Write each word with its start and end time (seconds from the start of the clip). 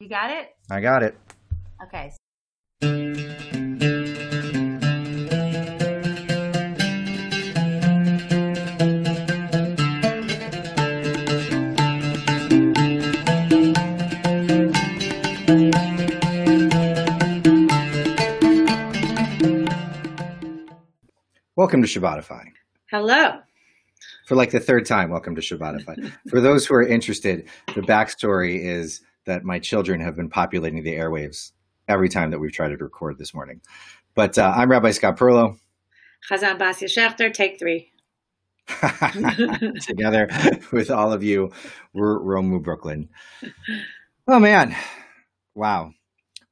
You 0.00 0.08
got 0.08 0.30
it? 0.30 0.54
I 0.70 0.80
got 0.80 1.02
it. 1.02 1.18
Okay. 1.82 2.12
Welcome 21.56 21.82
to 21.82 21.88
Shabbatify. 21.88 22.44
Hello. 22.92 23.40
For 24.28 24.36
like 24.36 24.52
the 24.52 24.60
third 24.60 24.86
time, 24.86 25.10
welcome 25.10 25.34
to 25.34 25.40
Shabbatify. 25.40 26.12
For 26.30 26.40
those 26.40 26.66
who 26.66 26.74
are 26.76 26.86
interested, 26.86 27.48
the 27.74 27.80
backstory 27.80 28.60
is 28.64 29.00
that 29.28 29.44
my 29.44 29.58
children 29.58 30.00
have 30.00 30.16
been 30.16 30.30
populating 30.30 30.82
the 30.82 30.94
airwaves 30.94 31.52
every 31.86 32.08
time 32.08 32.30
that 32.30 32.38
we've 32.38 32.52
tried 32.52 32.70
to 32.70 32.76
record 32.76 33.18
this 33.18 33.34
morning. 33.34 33.60
But 34.14 34.38
uh, 34.38 34.52
I'm 34.56 34.70
Rabbi 34.70 34.90
Scott 34.90 35.16
Perlo. 35.16 35.58
Chazan 36.28 36.58
Basya 36.58 36.88
Schechter, 36.88 37.32
take 37.32 37.58
three. 37.58 37.92
Together 39.86 40.28
with 40.72 40.90
all 40.90 41.12
of 41.12 41.22
you, 41.22 41.52
we're 41.94 42.18
Romemu 42.18 42.62
Brooklyn. 42.62 43.08
Oh 44.26 44.40
man, 44.40 44.74
wow, 45.54 45.92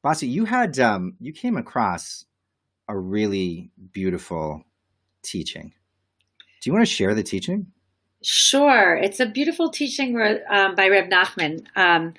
Basi, 0.05 0.31
you 0.31 0.45
had 0.45 0.79
um, 0.79 1.15
you 1.21 1.33
came 1.33 1.57
across 1.57 2.25
a 2.89 2.97
really 2.97 3.71
beautiful 3.93 4.63
teaching. 5.23 5.73
Do 6.63 6.71
you 6.71 6.73
want 6.73 6.87
to 6.87 6.93
share 6.93 7.15
the 7.15 7.23
teaching? 7.23 7.67
Sure. 8.29 8.97
It's 8.97 9.21
a 9.21 9.27
beautiful 9.27 9.71
teaching 9.71 10.21
um, 10.51 10.75
by 10.75 10.89
Reb 10.89 11.09
Nachman. 11.09 11.65
Um, 11.77 12.13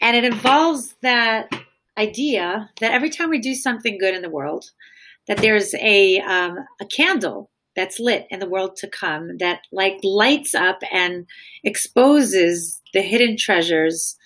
and 0.00 0.16
it 0.16 0.22
involves 0.22 0.94
that 1.02 1.50
idea 1.98 2.70
that 2.78 2.92
every 2.92 3.10
time 3.10 3.30
we 3.30 3.40
do 3.40 3.56
something 3.56 3.98
good 3.98 4.14
in 4.14 4.22
the 4.22 4.30
world, 4.30 4.70
that 5.26 5.38
there's 5.38 5.74
a, 5.74 6.20
um, 6.20 6.56
a 6.80 6.86
candle 6.86 7.50
that's 7.74 7.98
lit 7.98 8.28
in 8.30 8.38
the 8.38 8.48
world 8.48 8.76
to 8.76 8.88
come 8.88 9.38
that 9.38 9.62
like 9.72 9.98
lights 10.04 10.54
up 10.54 10.82
and 10.92 11.26
exposes 11.64 12.80
the 12.94 13.02
hidden 13.02 13.36
treasures 13.36 14.16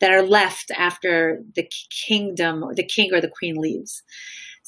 that 0.00 0.12
are 0.12 0.22
left 0.22 0.70
after 0.76 1.42
the 1.56 1.68
kingdom 1.90 2.64
the 2.76 2.84
king 2.84 3.12
or 3.12 3.20
the 3.20 3.32
queen 3.36 3.56
leaves. 3.56 4.04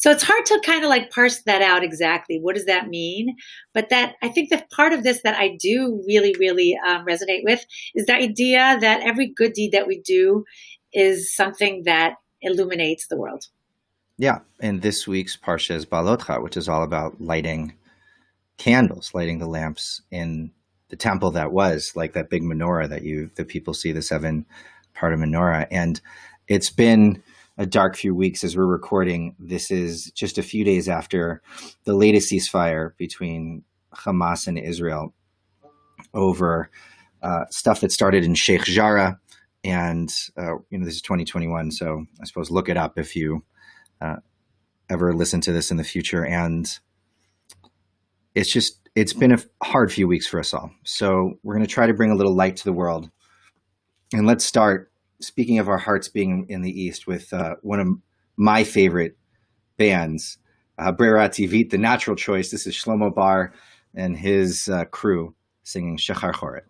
So 0.01 0.11
it's 0.11 0.23
hard 0.23 0.47
to 0.47 0.59
kind 0.65 0.83
of 0.83 0.89
like 0.89 1.11
parse 1.11 1.43
that 1.43 1.61
out 1.61 1.85
exactly. 1.85 2.39
What 2.41 2.55
does 2.55 2.65
that 2.65 2.89
mean? 2.89 3.37
But 3.75 3.91
that 3.91 4.15
I 4.23 4.29
think 4.29 4.49
that 4.49 4.71
part 4.71 4.95
of 4.95 5.03
this 5.03 5.21
that 5.25 5.37
I 5.37 5.59
do 5.61 6.03
really, 6.07 6.35
really 6.41 6.75
um, 6.89 7.05
resonate 7.05 7.45
with 7.45 7.67
is 7.95 8.07
the 8.07 8.15
idea 8.15 8.79
that 8.81 9.03
every 9.03 9.27
good 9.29 9.53
deed 9.53 9.73
that 9.73 9.87
we 9.87 10.01
do 10.01 10.45
is 10.95 11.35
something 11.35 11.83
that 11.85 12.15
illuminates 12.41 13.09
the 13.09 13.19
world. 13.19 13.45
Yeah, 14.17 14.39
and 14.59 14.81
this 14.81 15.07
week's 15.07 15.37
parsha 15.37 15.75
is 15.75 15.85
Balotcha, 15.85 16.43
which 16.43 16.57
is 16.57 16.67
all 16.67 16.83
about 16.83 17.21
lighting 17.21 17.75
candles, 18.57 19.13
lighting 19.13 19.39
the 19.39 19.47
lamps 19.47 20.01
in 20.11 20.51
the 20.89 20.97
temple 20.97 21.31
that 21.33 21.53
was 21.53 21.93
like 21.95 22.15
that 22.15 22.31
big 22.31 22.43
menorah 22.43 22.89
that 22.89 23.03
you 23.03 23.31
the 23.35 23.45
people 23.45 23.75
see 23.75 23.93
the 23.93 24.01
seven 24.01 24.47
part 24.95 25.13
of 25.13 25.21
menorah, 25.21 25.67
and 25.71 26.01
it's 26.49 26.71
been 26.71 27.23
a 27.61 27.67
dark 27.67 27.95
few 27.95 28.15
weeks 28.15 28.43
as 28.43 28.57
we're 28.57 28.65
recording. 28.65 29.37
This 29.39 29.71
is 29.71 30.11
just 30.13 30.39
a 30.39 30.43
few 30.43 30.65
days 30.65 30.89
after 30.89 31.43
the 31.85 31.93
latest 31.93 32.33
ceasefire 32.33 32.97
between 32.97 33.65
Hamas 33.95 34.47
and 34.47 34.59
Israel 34.59 35.13
over 36.15 36.71
uh, 37.23 37.45
stuff 37.51 37.83
that 37.83 37.93
started 37.93 38.25
in 38.25 38.35
Sheikh 38.35 38.63
Jarrah. 38.63 39.21
And, 39.63 40.09
uh, 40.39 40.55
you 40.71 40.79
know, 40.79 40.87
this 40.87 40.95
is 40.95 41.03
2021. 41.03 41.71
So 41.73 42.07
I 42.19 42.25
suppose 42.25 42.51
look 42.51 42.71
it 42.71 42.79
up 42.79 42.99
if 42.99 43.15
you 43.15 43.45
uh, 44.01 44.17
ever 44.89 45.13
listen 45.13 45.43
to 45.43 45.53
this 45.53 45.71
in 45.71 45.77
the 45.77 45.85
future. 45.85 46.25
And 46.25 46.67
it's 48.35 48.51
just, 48.51 48.89
it's 48.95 49.13
been 49.13 49.33
a 49.33 49.39
hard 49.63 49.93
few 49.93 50.09
weeks 50.09 50.27
for 50.27 50.41
us 50.41 50.55
all. 50.55 50.71
So 50.87 51.35
we're 51.43 51.57
going 51.57 51.67
to 51.67 51.71
try 51.71 51.87
to 51.87 51.93
bring 51.93 52.11
a 52.11 52.17
little 52.17 52.35
light 52.35 52.57
to 52.57 52.65
the 52.65 52.73
world. 52.73 53.11
And 54.15 54.27
let's 54.27 54.47
start 54.47 54.90
speaking 55.21 55.59
of 55.59 55.69
our 55.69 55.79
hearts 55.79 56.09
being 56.09 56.47
in 56.49 56.63
the 56.63 56.71
East, 56.71 57.07
with 57.07 57.33
uh, 57.33 57.57
one 57.63 57.81
of 57.81 57.89
my 58.37 58.65
favorite 58.65 59.17
bands, 59.77 60.39
uh, 60.79 60.93
Breira 60.93 61.29
Tivit, 61.29 61.71
the 61.71 61.79
natural 61.79 62.17
choice. 62.17 62.51
This 62.51 62.67
is 62.67 62.75
Shlomo 62.75 63.15
Bar 63.15 63.53
and 63.95 64.17
his 64.17 64.69
uh, 64.69 64.85
crew 64.87 65.35
singing 65.63 65.97
Shachar 65.97 66.33
Choret. 66.33 66.70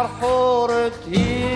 har 0.00 0.08
håret 0.20 1.06
i 1.12 1.49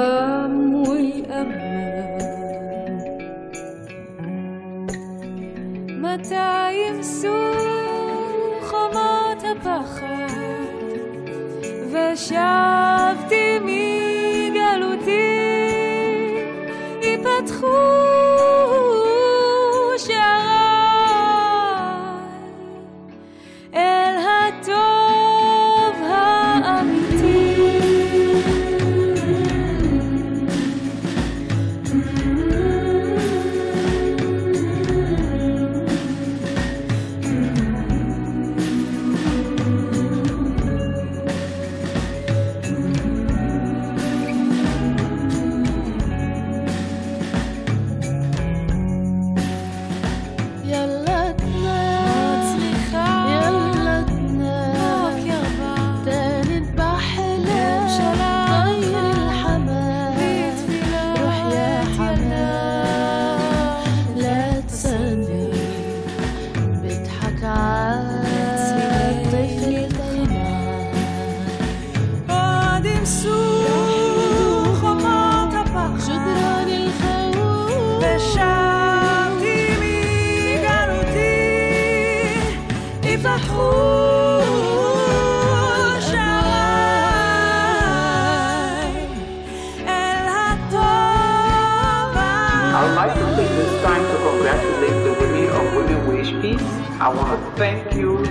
I 92.78 92.86
would 92.86 92.96
like 92.96 93.14
to 93.16 93.26
take 93.36 93.50
this 93.50 93.82
time 93.82 94.04
to 94.04 94.18
congratulate 94.22 94.98
the 95.04 95.14
women 95.20 95.50
of 95.50 95.64
Women 95.76 96.42
Peace. 96.42 96.62
I 97.00 97.10
want 97.10 97.30
to 97.44 97.52
thank 97.58 97.96
you 97.96 98.24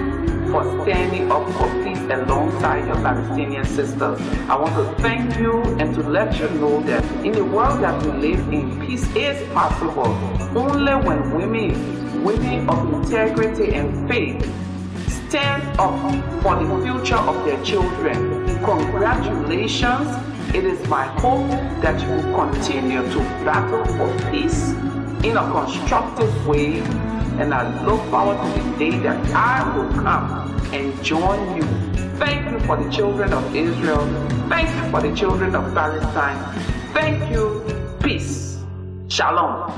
for 0.53 0.63
standing 0.85 1.33
up 1.33 1.51
for 1.55 1.69
peace 1.83 1.99
alongside 1.99 2.87
your 2.87 2.97
Palestinian 2.97 3.65
sisters. 3.65 4.21
I 4.49 4.55
want 4.57 4.75
to 4.77 5.03
thank 5.03 5.37
you 5.37 5.63
and 5.81 5.95
to 5.97 6.03
let 6.03 6.39
you 6.39 6.49
know 6.51 6.81
that 6.83 7.03
in 7.25 7.33
the 7.33 7.45
world 7.45 7.83
that 7.83 8.01
we 8.05 8.13
live 8.13 8.53
in, 8.53 8.87
peace 8.87 9.07
is 9.17 9.43
possible 9.53 10.15
only 10.57 10.95
when 10.95 11.35
women, 11.35 12.23
women 12.23 12.69
of 12.71 12.95
integrity 12.95 13.75
and 13.75 14.09
faith, 14.09 14.66
stand 15.29 15.63
up 15.79 16.43
for 16.43 16.55
the 16.57 16.83
future 16.85 17.17
of 17.17 17.45
their 17.45 17.63
children. 17.65 18.47
Congratulations. 18.65 20.09
It 20.55 20.65
is 20.65 20.87
my 20.89 21.05
hope 21.05 21.51
that 21.83 22.01
you 22.01 22.09
will 22.09 22.35
continue 22.35 23.03
to 23.03 23.19
battle 23.45 23.85
for 23.97 24.31
peace 24.31 24.71
in 25.25 25.37
a 25.37 25.51
constructive 25.51 26.47
way. 26.47 26.81
And 27.39 27.53
I 27.53 27.85
look 27.85 28.01
forward 28.11 28.39
to 28.39 28.63
the 28.63 28.79
day 28.79 28.99
that 29.01 29.19
I 29.35 29.77
will 29.77 29.91
come 30.03 30.55
and 30.73 31.05
join 31.05 31.57
you. 31.57 31.63
Thank 32.19 32.51
you 32.51 32.61
for 32.61 32.77
the 32.83 32.91
children 32.91 33.33
of 33.33 33.55
Israel. 33.55 34.07
Thank 34.49 34.69
you 34.69 34.91
for 34.91 35.03
the 35.03 35.15
children 35.15 35.55
of 35.55 35.75
Palestine. 35.75 36.39
Thank 36.93 37.31
you. 37.31 37.63
Peace. 38.01 38.59
Shalom. 39.09 39.73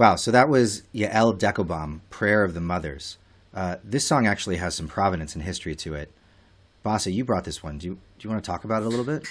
Wow, 0.00 0.16
so 0.16 0.30
that 0.30 0.48
was 0.48 0.84
Yael 0.94 1.38
Deckelbaum, 1.38 2.00
Prayer 2.08 2.42
of 2.42 2.54
the 2.54 2.60
Mothers. 2.62 3.18
Uh, 3.52 3.76
this 3.84 4.06
song 4.06 4.26
actually 4.26 4.56
has 4.56 4.74
some 4.74 4.88
provenance 4.88 5.34
and 5.34 5.44
history 5.44 5.74
to 5.74 5.92
it. 5.92 6.10
Basa, 6.82 7.12
you 7.12 7.22
brought 7.22 7.44
this 7.44 7.62
one. 7.62 7.76
Do 7.76 7.86
you, 7.86 7.94
do 8.18 8.26
you 8.26 8.30
want 8.30 8.42
to 8.42 8.50
talk 8.50 8.64
about 8.64 8.80
it 8.80 8.86
a 8.86 8.88
little 8.88 9.04
bit? 9.04 9.28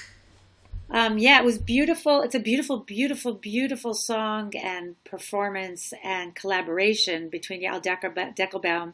Um, 0.91 1.17
yeah, 1.17 1.39
it 1.39 1.43
was 1.43 1.57
beautiful. 1.57 2.21
It's 2.21 2.35
a 2.35 2.39
beautiful, 2.39 2.81
beautiful, 2.81 3.33
beautiful 3.33 3.95
song 3.95 4.55
and 4.55 5.03
performance 5.05 5.91
and 6.03 6.35
collaboration 6.35 7.29
between 7.29 7.63
Yael 7.63 7.83
Deckelbaum 7.83 8.93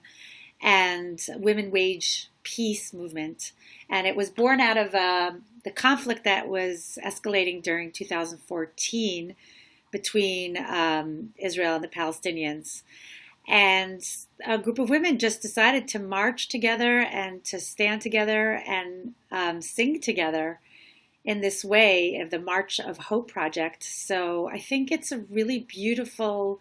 and 0.61 1.19
Women 1.35 1.71
Wage 1.71 2.29
Peace 2.43 2.93
Movement. 2.93 3.51
And 3.89 4.07
it 4.07 4.15
was 4.15 4.29
born 4.29 4.61
out 4.61 4.77
of 4.77 4.95
uh, 4.95 5.31
the 5.65 5.71
conflict 5.71 6.23
that 6.23 6.47
was 6.47 6.97
escalating 7.05 7.61
during 7.61 7.91
2014 7.91 9.35
between 9.99 10.57
um, 10.57 11.29
Israel 11.37 11.75
and 11.75 11.83
the 11.85 11.87
Palestinians. 11.87 12.83
And 13.47 14.01
a 14.45 14.57
group 14.57 14.77
of 14.77 14.89
women 14.89 15.17
just 15.17 15.41
decided 15.41 15.87
to 15.87 15.99
march 15.99 16.49
together 16.49 16.99
and 16.99 17.41
to 17.45 17.61
stand 17.61 18.01
together 18.01 18.61
and 18.67 19.13
um, 19.31 19.61
sing 19.61 20.01
together 20.01 20.59
in 21.23 21.39
this 21.39 21.63
way 21.63 22.17
of 22.17 22.29
the 22.29 22.39
March 22.39 22.77
of 22.77 22.97
Hope 22.97 23.31
project. 23.31 23.83
So 23.83 24.49
I 24.49 24.59
think 24.59 24.91
it's 24.91 25.13
a 25.13 25.25
really 25.37 25.59
beautiful 25.59 26.59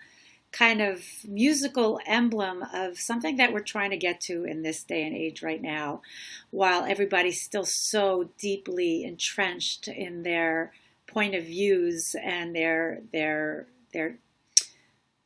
kind 0.53 0.81
of 0.81 1.03
musical 1.27 1.99
emblem 2.07 2.63
of 2.73 3.01
something 3.01 3.37
that 3.39 3.53
we're 3.53 3.73
trying 3.75 3.91
to 3.91 3.97
get 3.97 4.21
to 4.21 4.45
in 4.45 4.63
this 4.63 4.85
day 4.85 5.03
and 5.05 5.17
age 5.17 5.43
right 5.43 5.61
now, 5.61 6.01
while 6.53 6.85
everybody's 6.85 7.43
still 7.43 7.65
so 7.65 8.31
deeply 8.39 9.03
entrenched 9.03 9.89
in 9.89 10.23
their 10.23 10.73
point 11.15 11.35
of 11.37 11.45
views 11.45 12.17
and 12.21 12.55
their 12.55 13.01
their 13.13 13.67
their 13.93 14.19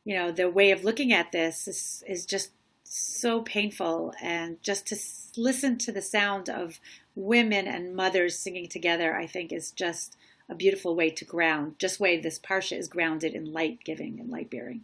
you 0.05 0.15
know 0.15 0.31
their 0.31 0.49
way 0.49 0.69
of 0.71 0.83
looking 0.83 1.11
at 1.11 1.31
this 1.31 1.67
is 1.67 2.03
is 2.07 2.25
just 2.25 2.51
so 2.83 3.41
painful 3.41 4.13
and 4.21 4.61
just 4.61 4.85
to 4.87 4.95
listen 5.35 5.77
to 5.77 5.91
the 5.91 6.01
sound 6.01 6.49
of 6.49 6.79
women 7.15 7.67
and 7.67 7.95
mothers 7.95 8.37
singing 8.37 8.67
together 8.67 9.15
i 9.15 9.25
think 9.25 9.51
is 9.51 9.71
just 9.71 10.15
a 10.47 10.55
beautiful 10.55 10.95
way 10.95 11.09
to 11.09 11.25
ground 11.25 11.75
just 11.79 11.99
way 11.99 12.17
this 12.17 12.39
parsha 12.39 12.77
is 12.77 12.87
grounded 12.87 13.33
in 13.33 13.51
light 13.51 13.79
giving 13.83 14.19
and 14.19 14.29
light 14.29 14.49
bearing 14.49 14.81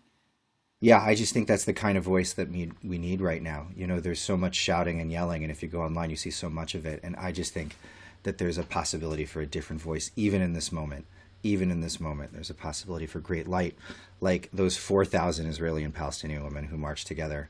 Yeah, 0.82 1.02
I 1.02 1.16
just 1.16 1.34
think 1.34 1.48
that's 1.48 1.66
the 1.66 1.74
kind 1.74 1.98
of 1.98 2.04
voice 2.04 2.34
that 2.34 2.52
we, 2.52 2.72
we 2.84 2.98
need 2.98 3.22
right 3.22 3.42
now. 3.42 3.68
You 3.76 3.88
know, 3.88 4.00
there's 4.00 4.22
so 4.22 4.36
much 4.38 4.56
shouting 4.56 5.00
and 5.02 5.10
yelling, 5.10 5.42
and 5.42 5.50
if 5.50 5.64
you 5.64 5.70
go 5.70 5.82
online, 5.82 6.10
you 6.10 6.18
see 6.18 6.30
so 6.30 6.50
much 6.50 6.76
of 6.76 6.86
it. 6.86 7.00
And 7.02 7.16
I 7.16 7.32
just 7.32 7.54
think 7.54 7.76
that 8.26 8.40
there's 8.40 8.58
a 8.58 8.64
possibility 8.64 9.24
for 9.24 9.40
a 9.40 9.46
different 9.46 9.82
voice, 9.82 10.12
even 10.16 10.42
in 10.42 10.54
this 10.54 10.72
moment. 10.72 11.06
Even 11.44 11.70
in 11.70 11.82
this 11.82 12.00
moment, 12.00 12.34
there's 12.34 12.50
a 12.50 12.56
possibility 12.56 13.06
for 13.06 13.20
great 13.20 13.48
light, 13.48 13.76
like 14.20 14.50
those 14.52 14.78
4,000 14.78 15.46
Israeli 15.46 15.84
and 15.84 15.94
Palestinian 15.94 16.44
women 16.44 16.66
who 16.66 16.78
marched 16.78 17.06
together 17.06 17.50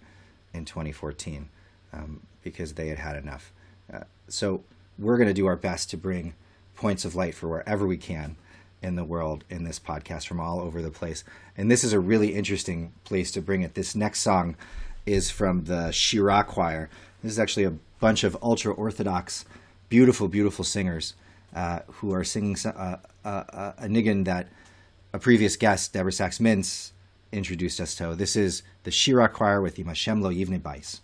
in 0.53 0.65
2014 0.65 1.47
um, 1.93 2.21
because 2.43 2.73
they 2.73 2.89
had 2.89 2.99
had 2.99 3.15
enough. 3.15 3.53
Uh, 3.91 4.01
so 4.27 4.63
we're 4.99 5.15
going 5.15 5.29
to 5.29 5.33
do 5.33 5.45
our 5.45 5.55
best 5.55 5.89
to 5.91 5.97
bring 5.97 6.33
points 6.75 7.05
of 7.05 7.15
light 7.15 7.35
for 7.35 7.47
wherever 7.47 7.87
we 7.87 7.95
can 7.95 8.35
in 8.81 8.97
the 8.97 9.05
world 9.05 9.45
in 9.49 9.63
this 9.63 9.79
podcast 9.79 10.27
from 10.27 10.41
all 10.41 10.59
over 10.59 10.81
the 10.81 10.91
place. 10.91 11.23
And 11.57 11.71
this 11.71 11.85
is 11.85 11.93
a 11.93 11.99
really 11.99 12.35
interesting 12.35 12.91
place 13.05 13.31
to 13.31 13.41
bring 13.41 13.61
it. 13.61 13.75
This 13.75 13.95
next 13.95 14.19
song 14.19 14.57
is 15.05 15.31
from 15.31 15.63
the 15.65 15.91
Shira 15.91 16.43
Choir. 16.43 16.89
This 17.23 17.31
is 17.31 17.39
actually 17.39 17.63
a 17.63 17.73
bunch 18.01 18.25
of 18.25 18.37
ultra 18.41 18.73
Orthodox, 18.73 19.45
beautiful, 19.89 20.27
beautiful 20.27 20.65
singers 20.65 21.13
uh, 21.55 21.79
who 21.87 22.13
are 22.13 22.23
singing 22.23 22.55
so- 22.55 22.69
uh, 22.69 22.97
uh, 23.23 23.43
uh, 23.51 23.73
a 23.77 23.87
niggin 23.87 24.25
that 24.25 24.47
a 25.13 25.19
previous 25.19 25.55
guest, 25.55 25.93
Deborah 25.93 26.11
Sacks 26.11 26.39
Mintz, 26.39 26.91
introduced 27.31 27.79
us 27.79 27.95
to. 27.95 28.15
This 28.15 28.35
is 28.35 28.63
the 28.83 28.91
Shira 28.91 29.29
Choir 29.29 29.61
with 29.61 29.77
Imashem 29.77 30.21
Lo 30.21 30.29
Yivne 30.31 30.61
Bais. 30.61 31.01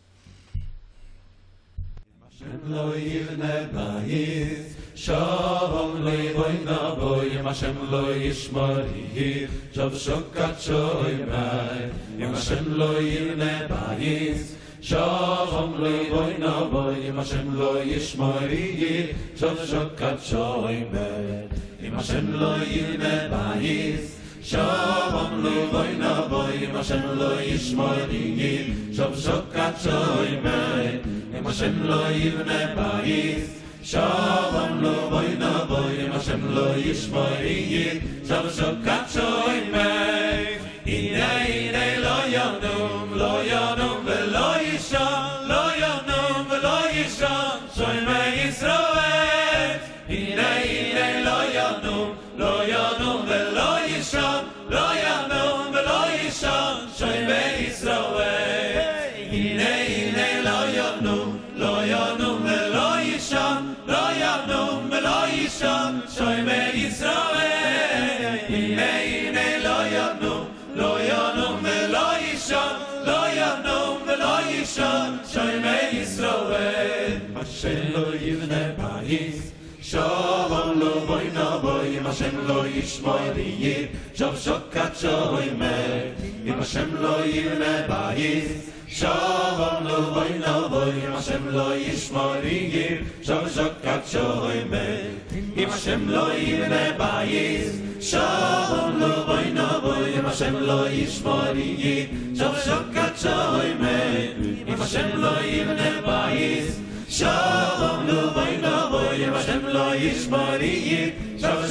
lo 2.67 2.93
yivne 2.93 3.69
bayis 3.71 4.73
lo 5.07 6.11
yivoyna 6.11 6.97
bo 6.97 7.21
yim 7.21 7.45
Hashem 7.45 7.91
lo 7.91 8.05
yishmori 8.13 9.47
shav 9.73 9.91
shokat 9.91 10.57
shoy 10.57 11.25
bay 11.25 11.91
yim 12.17 12.33
Hashem 12.33 12.77
lo 12.77 12.99
yivne 12.99 13.67
bayis 13.67 14.55
שאַפֿם 14.81 15.73
לוי 15.77 16.09
בוי 16.09 16.33
נא 16.39 16.63
בוי 16.71 16.95
אין 17.05 17.15
משן 17.15 17.47
לוי 17.53 17.81
ישמרי 17.81 18.75
גי 18.79 19.13
שאַפ 19.35 19.65
שאַק 19.65 20.01
קצוי 20.01 20.83
מיי 20.91 21.45
אין 21.83 21.93
משן 21.95 22.25
לוי 22.31 22.65
ימע 22.65 23.27
באיס 23.31 24.17
שאַפֿם 24.41 25.43
לוי 25.43 25.65
בוי 25.71 25.91
נא 25.99 26.27
בוי 26.29 26.51
אין 26.61 26.75
משן 26.75 27.01
לוי 27.19 27.43
ישמרי 27.43 28.33
גי 28.37 28.73
שאַפ 28.93 29.19
שאַק 29.19 29.85
לא 29.85 30.25
מיי 30.43 30.99
אין 31.33 31.43
משן 31.43 31.73
lo 31.85 32.01
ימע 32.11 32.75
באיס 32.75 33.61
שאַפֿם 33.83 34.81
לוי 34.81 35.09
בוי 35.09 35.35
נא 35.39 35.63
בוי 35.69 35.97
אין 35.97 36.11
משן 36.11 36.41
לוי 36.41 36.79
ישמרי 36.79 37.65
גי 37.69 37.99
שאַפ 38.27 40.10
Hashem 77.61 77.93
lo 77.93 78.05
yivne 78.17 78.75
bayis 78.75 79.51
Shalom 79.81 80.79
lo 80.79 81.05
boy 81.05 81.29
no 81.29 81.59
boy 81.61 81.95
im 81.95 82.05
Hashem 82.05 82.47
lo 82.47 82.63
yishmoy 82.65 83.37
liyir 83.37 83.93
Shav 84.17 84.33
shokat 84.33 84.97
shoy 84.97 85.53
me 85.59 86.15
im 86.43 86.57
Hashem 86.57 86.89
lo 86.99 87.21
yivne 87.21 87.87
bayis 87.87 88.65
Shalom 88.87 89.85
lo 89.85 90.09
boy 90.09 90.39
no 90.39 90.69
boy 90.69 90.89
im 90.89 91.13
Hashem 91.13 91.53
lo 91.53 91.77
yishmoy 91.77 92.41
liyir 92.41 93.05
Shav 93.21 93.45
shokat 93.45 94.09
shoy 94.09 94.65
me 94.65 95.21
im 95.61 95.69
Hashem 95.69 96.09
lo 96.09 96.33
yivne 96.33 96.97
bayis 96.97 97.77
Shalom 98.01 98.99
lo 98.99 99.25
boy 99.27 99.51
no 99.53 99.81
boy 99.81 100.13
im 100.17 100.25
Hashem 100.25 100.65
lo 100.65 100.89
yishmoy 100.89 101.53
liyir 101.53 102.09
Shav 102.33 102.55
shokat 102.65 103.13
shoy 103.21 103.77
me 103.77 104.65
im 104.65 104.79
Hashem 104.79 105.21
lo 105.21 105.35
yivne 105.45 106.01
bayis 106.01 106.81
Shalom 107.11 108.07
lo 108.07 108.31
vay 108.31 108.55
lo 108.63 108.87
vay 108.91 109.19
vashem 109.33 109.63
lo 109.73 109.87
yishmari 109.99 111.11
Shav 111.41 111.67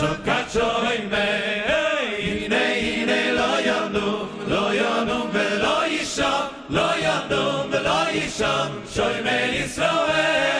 shav 0.53 0.85
in 0.97 1.09
me 1.09 1.29
Ine 2.29 2.65
ine 2.91 3.21
lo 3.39 3.51
yanum 3.69 4.29
lo 4.47 4.65
yanum 4.81 5.31
Shoy 8.93 9.23
me 9.25 9.37
Yisroel 9.57 10.60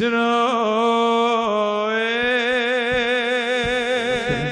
ישראל. 0.00 0.30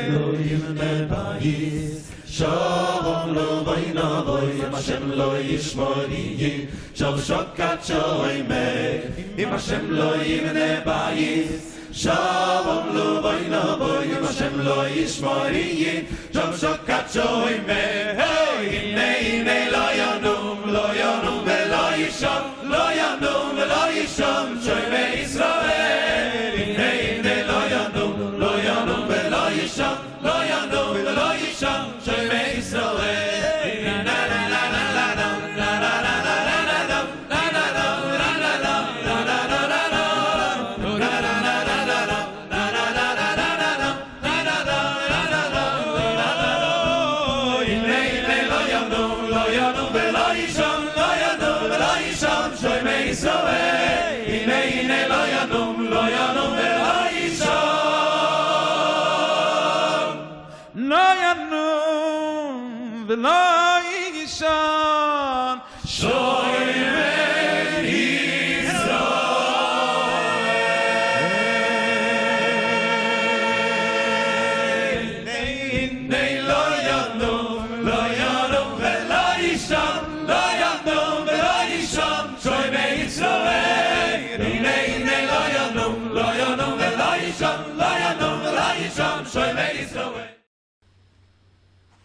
אלוהים 0.09 0.61
בבית, 0.75 2.03
שום 2.27 3.35
lo 3.35 3.71
בין 3.71 3.99
אבוים, 3.99 4.75
השם 4.75 5.11
לא 5.11 5.39
ישמורי, 5.39 6.67
שום 6.95 7.15
שוקת 7.27 7.79
שוימק, 7.83 9.03
אם 9.39 9.49
השם 9.53 9.91
לא 9.91 10.17
יבנה 10.23 10.81
בית. 10.85 11.79
Shalom 11.99 12.95
lo 12.95 13.23
vay 13.23 13.49
na 13.49 13.75
vay 13.75 14.09
Hashem 14.23 14.63
lo 14.63 14.87
yishmori 14.87 16.07
Jom 16.31 16.53
shokat 16.53 17.09
shoy 17.11 17.59
me 17.67 17.83
Hey 18.21 18.93
ine 18.93 19.09
ine 19.31 19.59
lo 19.75 19.87
yanum 19.99 20.59
lo 20.75 20.87
yanum 20.95 21.45
ve 21.47 21.59
lo 21.73 21.85
yisham 21.99 22.45
lo 22.71 22.85
yanum 22.99 23.57
ve 23.57 23.65
lo 23.73 23.83
yisham 23.97 24.61
shoy 24.63 24.85
me 24.93 25.08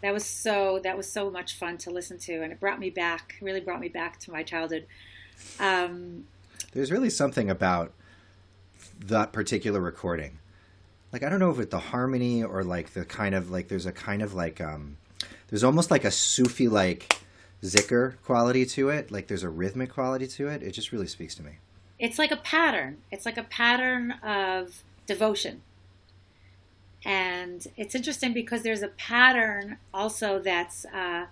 That 0.04 0.12
was 0.12 0.26
so 0.26 0.80
that 0.84 0.98
was 0.98 1.10
so 1.10 1.30
much 1.30 1.56
fun 1.56 1.78
to 1.78 1.90
listen 1.90 2.18
to, 2.18 2.42
and 2.42 2.52
it 2.52 2.60
brought 2.60 2.78
me 2.78 2.90
back. 2.90 3.36
Really 3.40 3.60
brought 3.60 3.80
me 3.80 3.88
back 3.88 4.20
to 4.20 4.30
my 4.30 4.42
childhood. 4.42 4.86
Um, 5.58 6.26
There's 6.72 6.92
really 6.92 7.08
something 7.08 7.48
about 7.48 7.94
that 9.06 9.32
particular 9.32 9.80
recording. 9.80 10.40
Like 11.10 11.22
I 11.22 11.30
don't 11.30 11.40
know 11.40 11.50
if 11.50 11.58
it's 11.58 11.70
the 11.70 11.78
harmony 11.78 12.44
or 12.44 12.62
like 12.62 12.92
the 12.92 13.06
kind 13.06 13.34
of 13.34 13.50
like 13.50 13.68
there's 13.68 13.86
a 13.86 13.92
kind 13.92 14.20
of 14.20 14.34
like 14.34 14.60
um 14.60 14.98
there's 15.48 15.64
almost 15.64 15.90
like 15.90 16.04
a 16.04 16.10
Sufi 16.10 16.68
like 16.68 17.20
zikr 17.62 18.16
quality 18.24 18.66
to 18.66 18.90
it. 18.90 19.10
Like 19.10 19.28
there's 19.28 19.42
a 19.42 19.48
rhythmic 19.48 19.90
quality 19.90 20.26
to 20.26 20.48
it. 20.48 20.62
It 20.62 20.72
just 20.72 20.92
really 20.92 21.06
speaks 21.06 21.34
to 21.36 21.42
me. 21.42 21.52
it's 21.98 22.18
like 22.18 22.30
a 22.30 22.36
pattern. 22.36 22.98
It's 23.10 23.24
like 23.24 23.38
a 23.38 23.44
pattern 23.44 24.12
of 24.22 24.82
devotion. 25.06 25.62
And 27.04 27.66
it's 27.76 27.94
interesting 27.94 28.32
because 28.32 28.62
there's 28.62 28.82
a 28.82 28.88
pattern 28.88 29.76
also 29.92 30.38
that's 30.38 30.86
uh, 30.86 31.26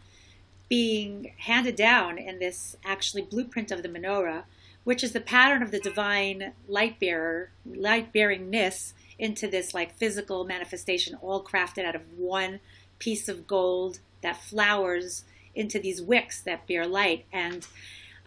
being 0.68 1.32
handed 1.38 1.76
down 1.76 2.18
in 2.18 2.38
this 2.38 2.76
actually 2.84 3.22
blueprint 3.22 3.70
of 3.70 3.82
the 3.82 3.88
menorah, 3.88 4.44
which 4.84 5.02
is 5.02 5.12
the 5.12 5.20
pattern 5.20 5.62
of 5.62 5.70
the 5.70 5.78
divine 5.78 6.52
light 6.68 7.00
bearer, 7.00 7.50
light 7.64 8.12
bearingness 8.12 8.92
into 9.18 9.48
this 9.48 9.72
like 9.72 9.96
physical 9.96 10.44
manifestation, 10.44 11.16
all 11.22 11.42
crafted 11.42 11.84
out 11.84 11.94
of 11.94 12.02
one 12.18 12.60
piece 12.98 13.28
of 13.28 13.46
gold 13.46 14.00
that 14.20 14.36
flowers 14.36 15.24
into 15.54 15.78
these 15.78 16.02
wicks 16.02 16.40
that 16.42 16.66
bear 16.66 16.86
light. 16.86 17.24
And 17.32 17.66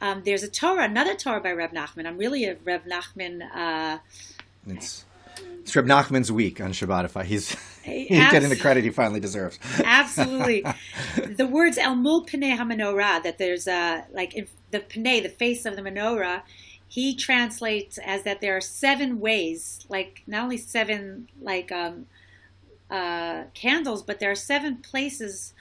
um, 0.02 0.24
there's 0.26 0.44
a 0.44 0.50
Torah, 0.50 0.86
another 0.86 1.16
Torah 1.16 1.42
by 1.42 1.52
Reb 1.52 1.72
Nachman. 1.72 2.06
I'm 2.06 2.18
really 2.18 2.46
a 2.46 2.56
Reb 2.64 2.86
Nachman. 2.86 3.42
Uh, 3.54 4.00
It's 4.68 5.05
It's 5.62 5.76
Reb 5.76 5.86
Nachman's 5.86 6.32
week 6.32 6.62
on 6.62 6.72
Shabbatify. 6.74 7.24
He's 7.26 7.56
he's 7.84 8.32
getting 8.32 8.50
the 8.50 8.56
credit 8.56 8.84
he 8.84 8.92
finally 8.92 9.20
deserves. 9.20 9.60
Absolutely. 9.84 10.64
the 11.36 11.48
words 11.48 11.78
El 11.78 11.96
Mul 11.96 12.26
Pnei 12.26 12.58
HaMenorah, 12.58 13.24
that 13.24 13.38
there's 13.38 13.68
a, 13.68 14.06
like, 14.14 14.36
in 14.36 14.48
the 14.72 14.80
Pnei, 14.80 15.24
the 15.24 15.30
face 15.30 15.66
of 15.66 15.76
the 15.76 15.82
menorah, 15.82 16.44
he 16.88 17.16
translates 17.16 17.98
as 17.98 18.24
that 18.24 18.42
there 18.42 18.56
are 18.56 18.62
seven 18.62 19.20
ways, 19.20 19.86
like, 19.90 20.24
not 20.28 20.44
only 20.44 20.58
seven, 20.58 21.30
like, 21.42 21.72
um, 21.72 22.06
uh, 22.92 23.46
candles, 23.54 24.04
but 24.04 24.20
there 24.20 24.32
are 24.32 24.36
seven 24.36 24.78
places 24.78 25.54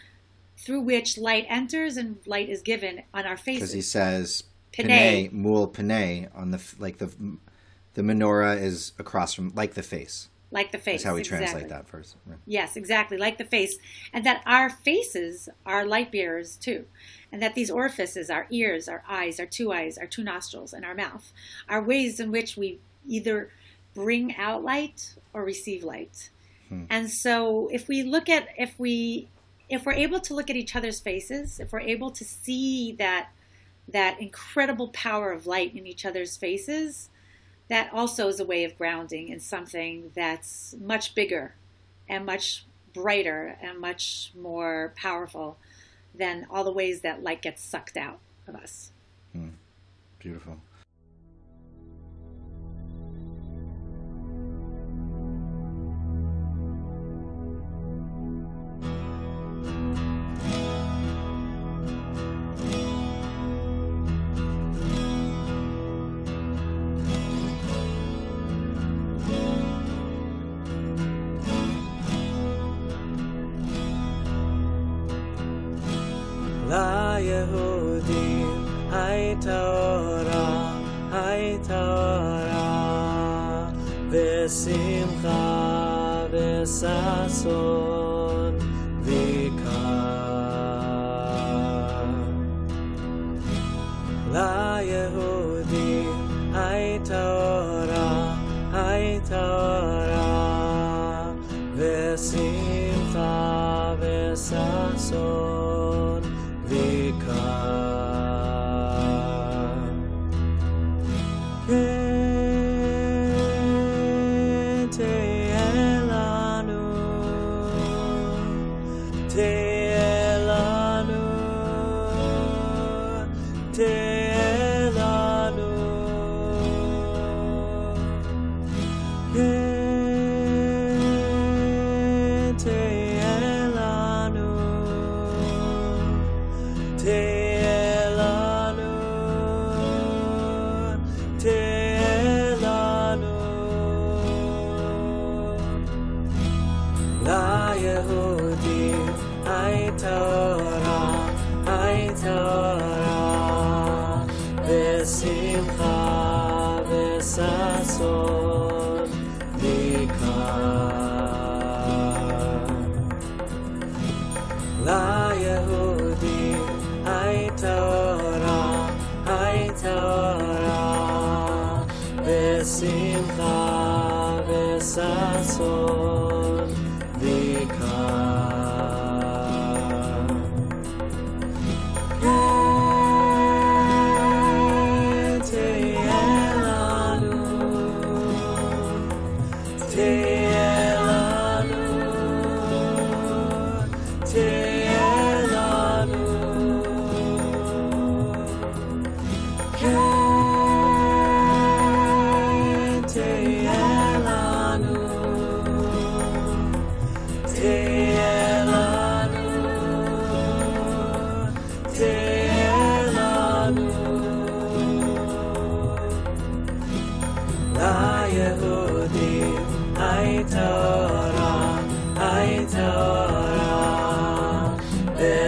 through 0.56 0.80
which 0.80 1.18
light 1.18 1.46
enters 1.48 1.96
and 1.96 2.18
light 2.26 2.48
is 2.48 2.62
given 2.62 3.02
on 3.12 3.24
our 3.26 3.36
faces. 3.36 3.60
because 3.60 3.72
he 3.72 3.82
says 3.82 4.44
panay 4.72 5.28
mul 5.30 5.68
panay 5.68 6.28
on 6.34 6.50
the 6.50 6.60
like 6.78 6.98
the 6.98 7.12
the 7.94 8.02
menorah 8.02 8.60
is 8.60 8.92
across 8.98 9.34
from 9.34 9.52
like 9.54 9.74
the 9.74 9.82
face. 9.82 10.28
Like 10.50 10.70
the 10.70 10.78
face. 10.78 11.02
That's 11.02 11.04
how 11.04 11.14
we 11.14 11.20
exactly. 11.20 11.46
translate 11.46 11.68
that 11.70 11.88
first. 11.88 12.16
Right. 12.26 12.38
Yes, 12.46 12.76
exactly, 12.76 13.16
like 13.16 13.38
the 13.38 13.44
face. 13.44 13.76
And 14.12 14.24
that 14.24 14.42
our 14.46 14.70
faces 14.70 15.48
are 15.66 15.84
light 15.84 16.12
bearers 16.12 16.56
too. 16.56 16.86
And 17.32 17.42
that 17.42 17.56
these 17.56 17.70
orifices, 17.70 18.30
our 18.30 18.46
ears, 18.50 18.88
our 18.88 19.02
eyes, 19.08 19.40
our 19.40 19.46
two 19.46 19.72
eyes, 19.72 19.98
our 19.98 20.06
two 20.06 20.22
nostrils, 20.22 20.72
and 20.72 20.84
our 20.84 20.94
mouth, 20.94 21.32
are 21.68 21.82
ways 21.82 22.20
in 22.20 22.30
which 22.30 22.56
we 22.56 22.78
either 23.08 23.50
bring 23.94 24.36
out 24.36 24.62
light 24.62 25.16
or 25.32 25.44
receive 25.44 25.82
light. 25.82 26.30
Hmm. 26.68 26.84
And 26.88 27.10
so 27.10 27.68
if 27.72 27.88
we 27.88 28.02
look 28.04 28.28
at 28.28 28.48
if 28.56 28.78
we 28.78 29.28
if 29.68 29.84
we're 29.86 29.92
able 29.92 30.20
to 30.20 30.34
look 30.34 30.50
at 30.50 30.56
each 30.56 30.76
other's 30.76 31.00
faces, 31.00 31.58
if 31.58 31.72
we're 31.72 31.80
able 31.80 32.10
to 32.12 32.24
see 32.24 32.92
that 32.98 33.30
that 33.88 34.20
incredible 34.20 34.88
power 34.88 35.32
of 35.32 35.46
light 35.46 35.74
in 35.74 35.86
each 35.86 36.06
other's 36.06 36.36
faces, 36.36 37.10
that 37.68 37.92
also 37.92 38.28
is 38.28 38.40
a 38.40 38.44
way 38.44 38.64
of 38.64 38.76
grounding 38.76 39.28
in 39.28 39.40
something 39.40 40.12
that's 40.14 40.74
much 40.80 41.14
bigger 41.14 41.54
and 42.08 42.26
much 42.26 42.64
brighter 42.92 43.56
and 43.60 43.80
much 43.80 44.32
more 44.38 44.92
powerful 44.96 45.56
than 46.14 46.46
all 46.50 46.64
the 46.64 46.72
ways 46.72 47.00
that 47.00 47.22
light 47.22 47.42
gets 47.42 47.62
sucked 47.62 47.96
out 47.96 48.18
of 48.46 48.54
us. 48.54 48.90
Hmm. 49.32 49.48
Beautiful. 50.18 50.58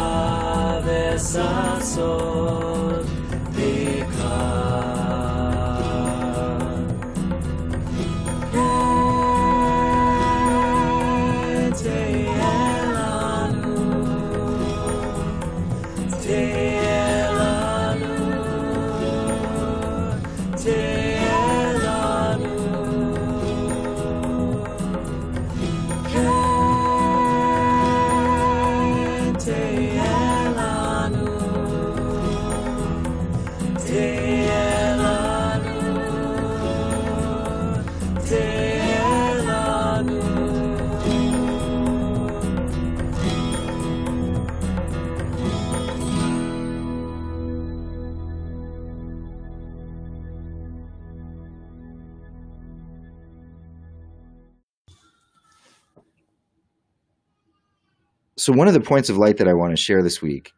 so 58.44 58.52
one 58.52 58.68
of 58.68 58.74
the 58.74 58.82
points 58.82 59.10
of 59.10 59.16
light 59.16 59.38
that 59.38 59.48
I 59.48 59.54
want 59.54 59.72
to 59.72 59.82
share 59.82 60.04
this 60.04 60.22
week, 60.22 60.52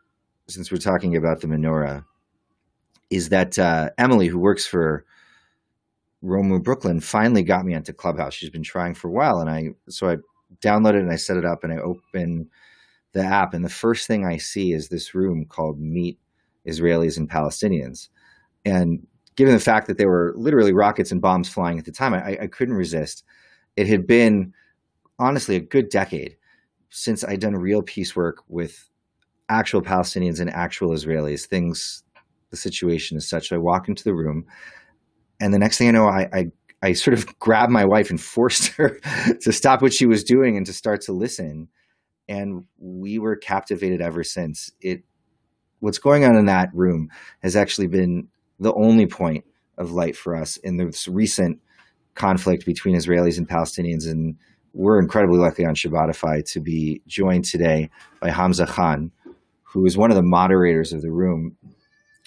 since 0.48 0.71
we're 0.71 0.80
talking 0.80 1.15
about 1.15 1.41
the 1.41 1.45
menorah, 1.45 2.04
is 3.12 3.30
that 3.30 3.60
uh, 3.60 3.91
Emily, 4.00 4.26
who 4.26 4.39
works 4.39 4.65
for 4.65 5.06
Romemu 6.24 6.63
Brooklyn, 6.63 7.00
finally 7.00 7.43
got 7.43 7.63
me 7.63 7.76
onto 7.76 7.93
Clubhouse. 7.93 8.34
She's 8.34 8.50
been 8.50 8.63
trying 8.63 8.95
for 8.95 9.08
a 9.10 9.12
while, 9.12 9.38
and 9.38 9.52
I 9.52 9.69
so 9.88 10.10
I 10.10 10.17
downloaded 10.63 11.02
and 11.02 11.12
I 11.12 11.15
set 11.15 11.38
it 11.38 11.45
up 11.45 11.63
and 11.63 11.71
I 11.71 11.78
open 11.78 12.50
the 13.12 13.24
app, 13.24 13.54
and 13.54 13.63
the 13.63 13.69
first 13.69 14.08
thing 14.08 14.26
I 14.26 14.38
see 14.38 14.74
is 14.74 14.89
this 14.89 15.13
room 15.13 15.45
called 15.45 15.80
Meet 15.80 16.17
Israelis 16.65 17.19
and 17.19 17.30
Palestinians, 17.30 18.10
and 18.65 19.06
given 19.36 19.54
the 19.54 19.60
fact 19.60 19.86
that 19.86 20.00
there 20.00 20.10
were 20.10 20.34
literally 20.36 20.74
rockets 20.74 21.12
and 21.12 21.21
bombs 21.21 21.50
flying 21.50 21.78
at 21.78 21.86
the 21.86 21.91
time, 21.91 22.15
I, 22.15 22.36
I 22.41 22.48
couldn't 22.48 22.74
resist. 22.74 23.24
It 23.76 23.86
had 23.86 24.08
been 24.08 24.56
honestly 25.19 25.56
a 25.56 25.60
good 25.60 25.89
decade 25.89 26.36
since 26.89 27.24
I'd 27.24 27.39
done 27.39 27.56
real 27.56 27.82
peace 27.82 28.15
work 28.15 28.43
with 28.48 28.89
actual 29.50 29.82
Palestinians 29.82 30.39
and 30.39 30.50
actual 30.50 30.89
Israelis. 30.89 31.45
Things, 31.45 32.04
the 32.50 32.58
situation 32.58 33.17
is 33.17 33.28
such. 33.28 33.52
I 33.52 33.58
walk 33.58 33.88
into 33.88 34.04
the 34.04 34.13
room, 34.13 34.45
and 35.39 35.54
the 35.54 35.60
next 35.60 35.78
thing 35.78 35.88
I 35.89 35.91
know, 35.91 36.08
I, 36.08 36.30
I 36.34 36.45
I 36.82 36.93
sort 36.93 37.17
of 37.17 37.39
grabbed 37.39 37.71
my 37.71 37.86
wife 37.86 38.10
and 38.10 38.21
forced 38.21 38.67
her 38.74 39.00
to 39.41 39.52
stop 39.52 39.82
what 39.82 39.93
she 39.93 40.06
was 40.06 40.24
doing 40.24 40.58
and 40.58 40.65
to 40.65 40.74
start 40.74 41.02
to 41.02 41.13
listen. 41.13 41.67
And 42.28 42.65
we 42.78 43.19
were 43.19 43.36
captivated 43.36 44.02
ever 44.02 44.24
since. 44.24 44.71
It 44.82 45.04
what's 45.80 46.00
going 46.00 46.26
on 46.26 46.36
in 46.36 46.45
that 46.45 46.69
room 46.74 47.10
has 47.43 47.56
actually 47.56 47.88
been 47.88 48.28
the 48.60 48.74
only 48.74 49.06
point 49.06 49.45
of 49.78 49.91
light 49.91 50.15
for 50.15 50.36
us 50.36 50.58
in 50.58 50.78
this 50.78 51.08
recent 51.08 51.60
conflict 52.15 52.65
between 52.65 52.95
Israelis 52.95 53.38
and 53.38 53.48
Palestinians. 53.48 54.10
And 54.10 54.38
we're 54.75 54.99
incredibly 54.99 55.39
lucky 55.39 55.65
on 55.65 55.73
Shabbatify 55.73 56.43
to 56.51 56.59
be 56.59 57.01
joined 57.07 57.45
today 57.45 57.89
by 58.19 58.29
Hamza 58.29 58.65
Khan, 58.65 59.11
who 59.63 59.85
is 59.85 59.97
one 59.97 60.11
of 60.11 60.17
the 60.17 60.23
moderators 60.23 60.91
of 60.91 61.01
the 61.01 61.11
room 61.11 61.55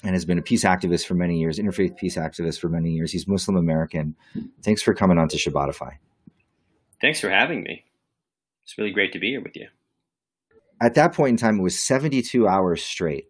and 0.03 0.15
has 0.15 0.25
been 0.25 0.39
a 0.39 0.43
peace 0.43 0.65
activist 0.65 1.07
for 1.07 1.15
many 1.15 1.39
years, 1.39 1.59
interfaith 1.59 1.97
peace 1.97 2.17
activist 2.17 2.59
for 2.59 2.69
many 2.69 2.91
years. 2.91 3.13
He's 3.13 3.29
Muslim 3.29 3.57
American. 3.57 4.17
Thanks 4.63 4.83
for 4.83 4.95
coming 4.95 5.19
on 5.19 5.29
to 5.29 5.37
Shabbatify. 5.37 5.93
Thanks 7.01 7.21
for 7.21 7.29
having 7.29 7.63
me. 7.63 7.85
It's 8.65 8.79
really 8.79 8.93
great 8.93 9.13
to 9.13 9.19
be 9.19 9.31
here 9.31 9.43
with 9.43 9.57
you. 9.57 9.69
At 10.81 10.95
that 10.95 11.13
point 11.13 11.31
in 11.31 11.37
time, 11.37 11.59
it 11.59 11.63
was 11.63 11.79
72 11.79 12.49
hours 12.49 12.83
straight. 12.83 13.27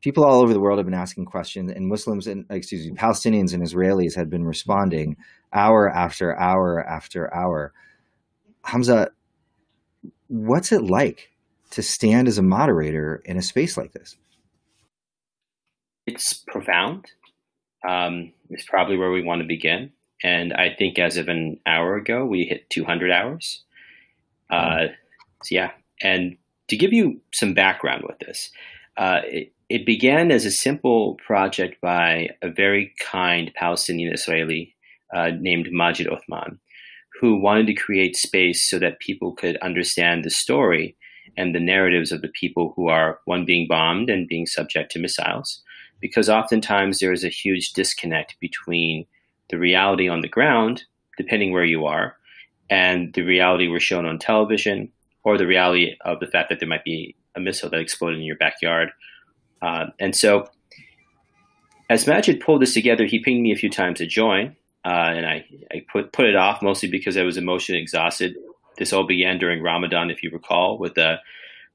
People 0.00 0.24
all 0.24 0.40
over 0.40 0.52
the 0.52 0.60
world 0.60 0.78
have 0.78 0.86
been 0.86 0.94
asking 0.94 1.24
questions, 1.26 1.72
and 1.72 1.88
Muslims 1.88 2.26
and 2.26 2.44
excuse 2.50 2.86
me, 2.86 2.92
Palestinians 2.92 3.52
and 3.52 3.62
Israelis 3.62 4.14
had 4.14 4.30
been 4.30 4.44
responding 4.44 5.16
hour 5.52 5.88
after 5.88 6.38
hour 6.38 6.86
after 6.86 7.34
hour. 7.34 7.72
Hamza, 8.64 9.10
what's 10.28 10.72
it 10.72 10.82
like 10.82 11.30
to 11.70 11.82
stand 11.82 12.28
as 12.28 12.38
a 12.38 12.42
moderator 12.42 13.22
in 13.24 13.36
a 13.36 13.42
space 13.42 13.76
like 13.76 13.92
this? 13.92 14.16
It's 16.06 16.34
profound. 16.34 17.06
Um, 17.88 18.32
it's 18.50 18.64
probably 18.64 18.96
where 18.96 19.10
we 19.10 19.22
want 19.22 19.42
to 19.42 19.46
begin. 19.46 19.92
And 20.22 20.52
I 20.52 20.74
think 20.74 20.98
as 20.98 21.16
of 21.16 21.28
an 21.28 21.60
hour 21.66 21.96
ago, 21.96 22.24
we 22.24 22.44
hit 22.44 22.70
200 22.70 23.10
hours. 23.10 23.62
Uh, 24.50 24.86
so 25.42 25.54
yeah. 25.54 25.70
And 26.02 26.36
to 26.68 26.76
give 26.76 26.92
you 26.92 27.20
some 27.32 27.54
background 27.54 28.04
with 28.06 28.18
this, 28.18 28.50
uh, 28.96 29.20
it, 29.24 29.52
it 29.68 29.86
began 29.86 30.30
as 30.30 30.44
a 30.44 30.50
simple 30.50 31.16
project 31.26 31.80
by 31.80 32.30
a 32.42 32.50
very 32.50 32.94
kind 33.00 33.50
Palestinian 33.54 34.12
Israeli 34.12 34.74
uh, 35.12 35.30
named 35.38 35.68
Majid 35.70 36.08
Othman, 36.08 36.58
who 37.24 37.40
wanted 37.40 37.66
to 37.66 37.72
create 37.72 38.14
space 38.16 38.68
so 38.68 38.78
that 38.78 39.00
people 39.00 39.32
could 39.32 39.56
understand 39.62 40.22
the 40.22 40.30
story 40.30 40.94
and 41.38 41.54
the 41.54 41.58
narratives 41.60 42.12
of 42.12 42.20
the 42.20 42.28
people 42.28 42.74
who 42.76 42.88
are, 42.88 43.18
one, 43.24 43.46
being 43.46 43.66
bombed 43.66 44.10
and 44.10 44.28
being 44.28 44.44
subject 44.44 44.92
to 44.92 44.98
missiles, 44.98 45.62
because 46.02 46.28
oftentimes 46.28 46.98
there 46.98 47.12
is 47.12 47.24
a 47.24 47.30
huge 47.30 47.72
disconnect 47.72 48.36
between 48.40 49.06
the 49.48 49.56
reality 49.56 50.06
on 50.06 50.20
the 50.20 50.28
ground, 50.28 50.84
depending 51.16 51.50
where 51.50 51.64
you 51.64 51.86
are, 51.86 52.14
and 52.68 53.14
the 53.14 53.22
reality 53.22 53.68
we're 53.68 53.80
shown 53.80 54.04
on 54.04 54.18
television, 54.18 54.92
or 55.22 55.38
the 55.38 55.46
reality 55.46 55.96
of 56.04 56.20
the 56.20 56.26
fact 56.26 56.50
that 56.50 56.60
there 56.60 56.68
might 56.68 56.84
be 56.84 57.16
a 57.34 57.40
missile 57.40 57.70
that 57.70 57.80
exploded 57.80 58.18
in 58.18 58.26
your 58.26 58.36
backyard. 58.36 58.90
Uh, 59.62 59.86
and 59.98 60.14
so, 60.14 60.46
as 61.88 62.06
Majid 62.06 62.40
pulled 62.40 62.60
this 62.60 62.74
together, 62.74 63.06
he 63.06 63.18
pinged 63.18 63.42
me 63.42 63.50
a 63.50 63.56
few 63.56 63.70
times 63.70 63.96
to 64.00 64.06
join, 64.06 64.56
uh, 64.84 65.12
and 65.14 65.26
I, 65.26 65.46
I 65.72 65.84
put 65.90 66.12
put 66.12 66.26
it 66.26 66.36
off 66.36 66.62
mostly 66.62 66.90
because 66.90 67.16
I 67.16 67.22
was 67.22 67.36
emotionally 67.36 67.80
exhausted. 67.80 68.36
This 68.76 68.92
all 68.92 69.06
began 69.06 69.38
during 69.38 69.62
Ramadan, 69.62 70.10
if 70.10 70.22
you 70.22 70.30
recall, 70.30 70.78
with 70.78 70.94
the 70.94 71.18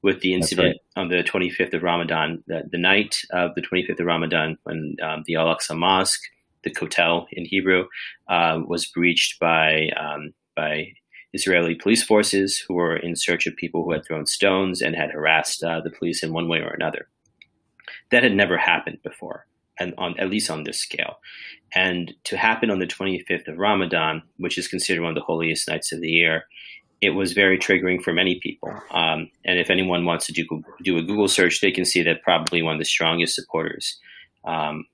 with 0.02 0.20
the 0.20 0.34
incident 0.34 0.78
on 0.96 1.08
the 1.08 1.22
25th 1.22 1.74
of 1.74 1.82
Ramadan, 1.82 2.42
the, 2.46 2.62
the, 2.70 2.78
night 2.78 3.16
of 3.32 3.54
the 3.54 3.60
25th 3.60 4.00
of 4.00 4.06
Ramadan, 4.06 4.56
when 4.62 4.96
um, 5.02 5.24
the 5.26 5.36
Al 5.36 5.54
Aqsa 5.54 5.76
Mosque, 5.76 6.22
the 6.64 6.70
Kotel 6.70 7.26
in 7.32 7.44
Hebrew, 7.44 7.86
uh, 8.28 8.60
was 8.66 8.86
breached 8.86 9.38
by 9.40 9.90
um, 9.98 10.32
by 10.56 10.92
Israeli 11.32 11.74
police 11.74 12.02
forces 12.02 12.58
who 12.58 12.74
were 12.74 12.96
in 12.96 13.14
search 13.14 13.46
of 13.46 13.56
people 13.56 13.84
who 13.84 13.92
had 13.92 14.04
thrown 14.04 14.26
stones 14.26 14.80
and 14.80 14.96
had 14.96 15.10
harassed 15.10 15.62
uh, 15.62 15.80
the 15.80 15.90
police 15.90 16.22
in 16.22 16.32
one 16.32 16.48
way 16.48 16.60
or 16.60 16.70
another. 16.70 17.08
That 18.10 18.22
had 18.22 18.34
never 18.34 18.56
happened 18.56 18.98
before, 19.02 19.46
and 19.78 19.94
on 19.98 20.18
at 20.18 20.30
least 20.30 20.50
on 20.50 20.64
this 20.64 20.80
scale. 20.80 21.18
And 21.74 22.12
to 22.24 22.36
happen 22.36 22.70
on 22.70 22.80
the 22.80 22.86
25th 22.86 23.48
of 23.48 23.58
Ramadan, 23.58 24.22
which 24.38 24.58
is 24.58 24.68
considered 24.68 25.02
one 25.02 25.10
of 25.10 25.14
the 25.14 25.22
holiest 25.22 25.68
nights 25.68 25.92
of 25.92 26.00
the 26.00 26.08
year, 26.08 26.44
it 27.00 27.10
was 27.10 27.32
very 27.32 27.58
triggering 27.58 28.02
for 28.02 28.12
many 28.12 28.40
people. 28.40 28.70
Um, 28.90 29.30
and 29.44 29.58
if 29.58 29.70
anyone 29.70 30.04
wants 30.04 30.26
to 30.26 30.32
do, 30.32 30.44
do 30.82 30.98
a 30.98 31.02
Google 31.02 31.28
search, 31.28 31.60
they 31.60 31.70
can 31.70 31.84
see 31.84 32.02
that 32.02 32.22
probably 32.22 32.62
one 32.62 32.74
of 32.74 32.78
the 32.78 32.84
strongest 32.84 33.34
supporters 33.34 33.98
um, 34.44 34.84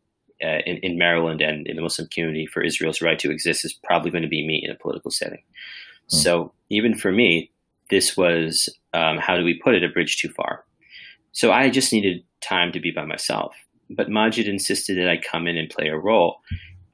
uh, 0.44 0.60
in, 0.66 0.76
in, 0.78 0.98
Maryland 0.98 1.40
and 1.40 1.66
in 1.66 1.76
the 1.76 1.82
Muslim 1.82 2.08
community 2.08 2.46
for 2.46 2.62
Israel's 2.62 3.00
right 3.00 3.18
to 3.18 3.30
exist 3.30 3.64
is 3.64 3.72
probably 3.72 4.10
going 4.10 4.22
to 4.22 4.28
be 4.28 4.46
me 4.46 4.60
in 4.62 4.70
a 4.70 4.76
political 4.76 5.10
setting. 5.10 5.42
Mm. 6.12 6.22
So 6.22 6.52
even 6.68 6.94
for 6.94 7.10
me, 7.10 7.50
this 7.90 8.16
was, 8.16 8.68
um, 8.92 9.18
how 9.18 9.36
do 9.36 9.44
we 9.44 9.60
put 9.62 9.74
it, 9.74 9.84
a 9.84 9.88
bridge 9.88 10.18
too 10.18 10.28
far. 10.28 10.64
So 11.32 11.52
I 11.52 11.70
just 11.70 11.92
needed 11.92 12.24
time 12.40 12.72
to 12.72 12.80
be 12.80 12.90
by 12.90 13.04
myself. 13.04 13.54
But 13.90 14.08
Majid 14.08 14.48
insisted 14.48 14.98
that 14.98 15.10
I 15.10 15.16
come 15.16 15.46
in 15.46 15.56
and 15.56 15.70
play 15.70 15.88
a 15.88 15.96
role. 15.98 16.40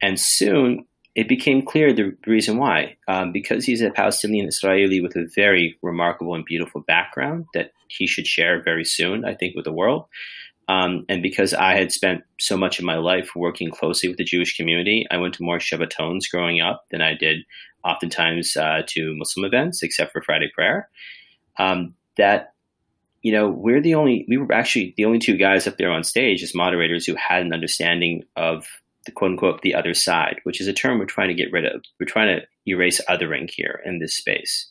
And 0.01 0.19
soon 0.19 0.87
it 1.15 1.29
became 1.29 1.65
clear 1.65 1.93
the 1.93 2.17
reason 2.27 2.57
why. 2.57 2.97
Um, 3.07 3.33
because 3.33 3.65
he's 3.65 3.83
a 3.83 3.91
Palestinian 3.91 4.49
Israeli 4.49 5.01
with 5.01 5.15
a 5.17 5.31
very 5.35 5.79
remarkable 5.83 6.35
and 6.35 6.45
beautiful 6.45 6.81
background 6.81 7.47
that 7.55 7.73
he 7.89 8.07
should 8.07 8.27
share 8.27 8.63
very 8.63 8.85
soon, 8.85 9.25
I 9.25 9.35
think, 9.35 9.55
with 9.55 9.65
the 9.65 9.73
world. 9.73 10.07
Um, 10.69 11.05
and 11.09 11.23
because 11.23 11.53
I 11.53 11.75
had 11.75 11.93
spent 11.93 12.23
so 12.41 12.57
much 12.57 12.79
of 12.79 12.85
my 12.85 12.97
life 12.97 13.31
working 13.35 13.71
closely 13.71 14.09
with 14.09 14.17
the 14.17 14.25
Jewish 14.25 14.57
community, 14.57 15.07
I 15.11 15.19
went 15.19 15.35
to 15.35 15.43
more 15.43 15.59
Shabbatons 15.59 16.31
growing 16.31 16.61
up 16.61 16.85
than 16.91 17.03
I 17.03 17.15
did 17.15 17.39
oftentimes 17.85 18.57
uh, 18.57 18.83
to 18.87 19.15
Muslim 19.17 19.45
events, 19.45 19.83
except 19.83 20.13
for 20.13 20.23
Friday 20.23 20.51
prayer. 20.55 20.89
Um, 21.59 21.95
that, 22.17 22.52
you 23.23 23.33
know, 23.33 23.49
we're 23.49 23.81
the 23.81 23.95
only, 23.95 24.27
we 24.29 24.37
were 24.37 24.53
actually 24.53 24.95
the 24.97 25.05
only 25.05 25.19
two 25.19 25.37
guys 25.37 25.67
up 25.67 25.79
there 25.79 25.91
on 25.91 26.05
stage 26.05 26.43
as 26.43 26.55
moderators 26.55 27.07
who 27.07 27.15
had 27.15 27.43
an 27.43 27.53
understanding 27.53 28.25
of 28.37 28.67
the 29.07 29.13
quote 29.13 29.33
unquote 29.33 29.63
the 29.63 29.75
other 29.75 29.95
side, 29.95 30.41
which 30.45 30.61
is 30.61 30.67
a 30.67 30.73
term 30.73 30.99
we're 30.99 31.07
trying 31.07 31.29
to 31.29 31.35
get 31.35 31.53
rid 31.53 31.65
of. 31.65 31.83
We're 31.99 32.07
trying 32.07 32.37
to 32.37 32.47
erase 32.71 33.01
othering 33.09 33.51
here 33.51 33.81
in 33.85 33.99
this 33.99 34.17
space. 34.17 34.71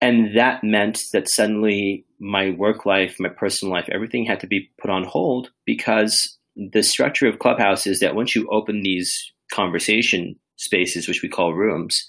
And 0.00 0.36
that 0.36 0.64
meant 0.64 1.02
that 1.12 1.28
suddenly 1.28 2.06
my 2.18 2.50
work 2.50 2.86
life, 2.86 3.16
my 3.18 3.28
personal 3.28 3.72
life, 3.72 3.88
everything 3.92 4.24
had 4.24 4.40
to 4.40 4.46
be 4.46 4.70
put 4.80 4.90
on 4.90 5.04
hold 5.04 5.50
because 5.66 6.38
the 6.56 6.82
structure 6.82 7.26
of 7.28 7.38
Clubhouse 7.38 7.86
is 7.86 8.00
that 8.00 8.14
once 8.14 8.34
you 8.34 8.48
open 8.50 8.82
these 8.82 9.32
conversation 9.52 10.36
spaces, 10.56 11.06
which 11.06 11.22
we 11.22 11.28
call 11.28 11.54
rooms, 11.54 12.06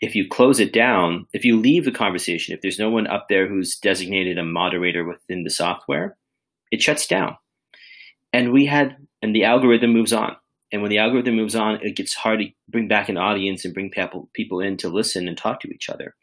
if 0.00 0.14
you 0.14 0.28
close 0.28 0.60
it 0.60 0.72
down, 0.72 1.26
if 1.32 1.44
you 1.44 1.58
leave 1.58 1.84
the 1.84 1.92
conversation, 1.92 2.54
if 2.54 2.62
there's 2.62 2.78
no 2.78 2.90
one 2.90 3.06
up 3.06 3.26
there 3.28 3.46
who's 3.46 3.76
designated 3.76 4.38
a 4.38 4.44
moderator 4.44 5.04
within 5.04 5.44
the 5.44 5.50
software, 5.50 6.16
it 6.70 6.80
shuts 6.80 7.06
down. 7.06 7.36
And 8.32 8.52
we 8.52 8.66
had 8.66 8.96
and 9.22 9.34
the 9.34 9.44
algorithm 9.44 9.92
moves 9.92 10.12
on. 10.12 10.36
And 10.72 10.82
when 10.82 10.90
the 10.90 10.98
algorithm 10.98 11.34
moves 11.34 11.56
on, 11.56 11.80
it 11.82 11.96
gets 11.96 12.14
hard 12.14 12.40
to 12.40 12.46
bring 12.68 12.88
back 12.88 13.08
an 13.08 13.18
audience 13.18 13.64
and 13.64 13.74
bring 13.74 13.90
people 13.90 14.30
people 14.32 14.60
in 14.60 14.76
to 14.78 14.88
listen 14.88 15.28
and 15.28 15.36
talk 15.36 15.60
to 15.60 15.68
each 15.68 15.90
other. 15.90 16.14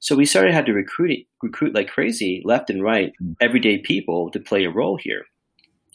So 0.00 0.14
we 0.14 0.26
started 0.26 0.54
had 0.54 0.66
to 0.66 0.72
recruit 0.72 1.26
recruit 1.42 1.74
like 1.74 1.88
crazy, 1.88 2.42
left 2.44 2.70
and 2.70 2.82
right, 2.82 3.12
hmm. 3.18 3.32
everyday 3.40 3.78
people 3.78 4.30
to 4.30 4.40
play 4.40 4.64
a 4.64 4.70
role 4.70 4.96
here. 4.96 5.24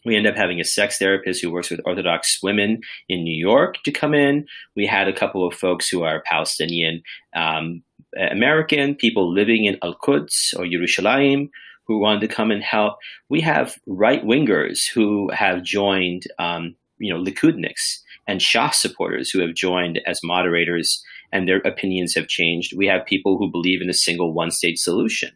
We 0.05 0.15
end 0.15 0.27
up 0.27 0.35
having 0.35 0.59
a 0.59 0.65
sex 0.65 0.97
therapist 0.97 1.41
who 1.41 1.51
works 1.51 1.69
with 1.69 1.79
Orthodox 1.85 2.39
women 2.43 2.81
in 3.07 3.23
New 3.23 3.35
York 3.35 3.75
to 3.85 3.91
come 3.91 4.13
in. 4.13 4.45
We 4.75 4.85
had 4.85 5.07
a 5.07 5.13
couple 5.13 5.47
of 5.47 5.53
folks 5.53 5.87
who 5.87 6.03
are 6.03 6.23
Palestinian 6.25 7.03
um, 7.35 7.83
American, 8.17 8.95
people 8.95 9.33
living 9.33 9.65
in 9.65 9.77
Al 9.81 9.95
Quds 9.95 10.53
or 10.57 10.65
Yerushalayim, 10.65 11.49
who 11.87 11.99
wanted 11.99 12.21
to 12.21 12.33
come 12.33 12.51
and 12.51 12.63
help. 12.63 12.97
We 13.29 13.41
have 13.41 13.75
right 13.87 14.23
wingers 14.23 14.81
who 14.93 15.29
have 15.31 15.63
joined, 15.63 16.23
um, 16.39 16.75
you 16.97 17.13
know, 17.13 17.21
Likudniks 17.21 17.99
and 18.27 18.39
Shas 18.39 18.75
supporters 18.75 19.29
who 19.29 19.39
have 19.41 19.53
joined 19.53 19.99
as 20.05 20.21
moderators, 20.23 21.03
and 21.31 21.47
their 21.47 21.57
opinions 21.65 22.13
have 22.15 22.27
changed. 22.27 22.73
We 22.75 22.87
have 22.87 23.05
people 23.05 23.37
who 23.37 23.51
believe 23.51 23.81
in 23.81 23.89
a 23.89 23.93
single 23.93 24.33
one 24.33 24.51
state 24.51 24.79
solution, 24.79 25.31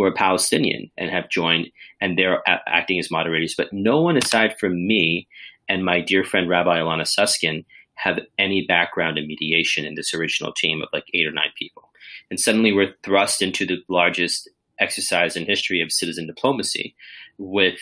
who 0.00 0.06
are 0.06 0.14
Palestinian 0.14 0.90
and 0.96 1.10
have 1.10 1.28
joined, 1.28 1.70
and 2.00 2.18
they're 2.18 2.42
a- 2.46 2.62
acting 2.66 2.98
as 2.98 3.10
moderators. 3.10 3.54
But 3.54 3.72
no 3.72 4.00
one 4.00 4.16
aside 4.16 4.58
from 4.58 4.86
me 4.86 5.28
and 5.68 5.84
my 5.84 6.00
dear 6.00 6.24
friend 6.24 6.48
Rabbi 6.48 6.78
Alana 6.78 7.06
Suskin 7.06 7.64
have 7.94 8.18
any 8.38 8.64
background 8.66 9.18
in 9.18 9.26
mediation 9.26 9.84
in 9.84 9.94
this 9.94 10.14
original 10.14 10.52
team 10.52 10.80
of 10.80 10.88
like 10.92 11.04
eight 11.12 11.26
or 11.26 11.32
nine 11.32 11.50
people. 11.58 11.90
And 12.30 12.40
suddenly 12.40 12.72
we're 12.72 12.94
thrust 13.02 13.42
into 13.42 13.66
the 13.66 13.82
largest 13.88 14.48
exercise 14.78 15.36
in 15.36 15.44
history 15.44 15.82
of 15.82 15.92
citizen 15.92 16.26
diplomacy 16.26 16.94
with 17.36 17.78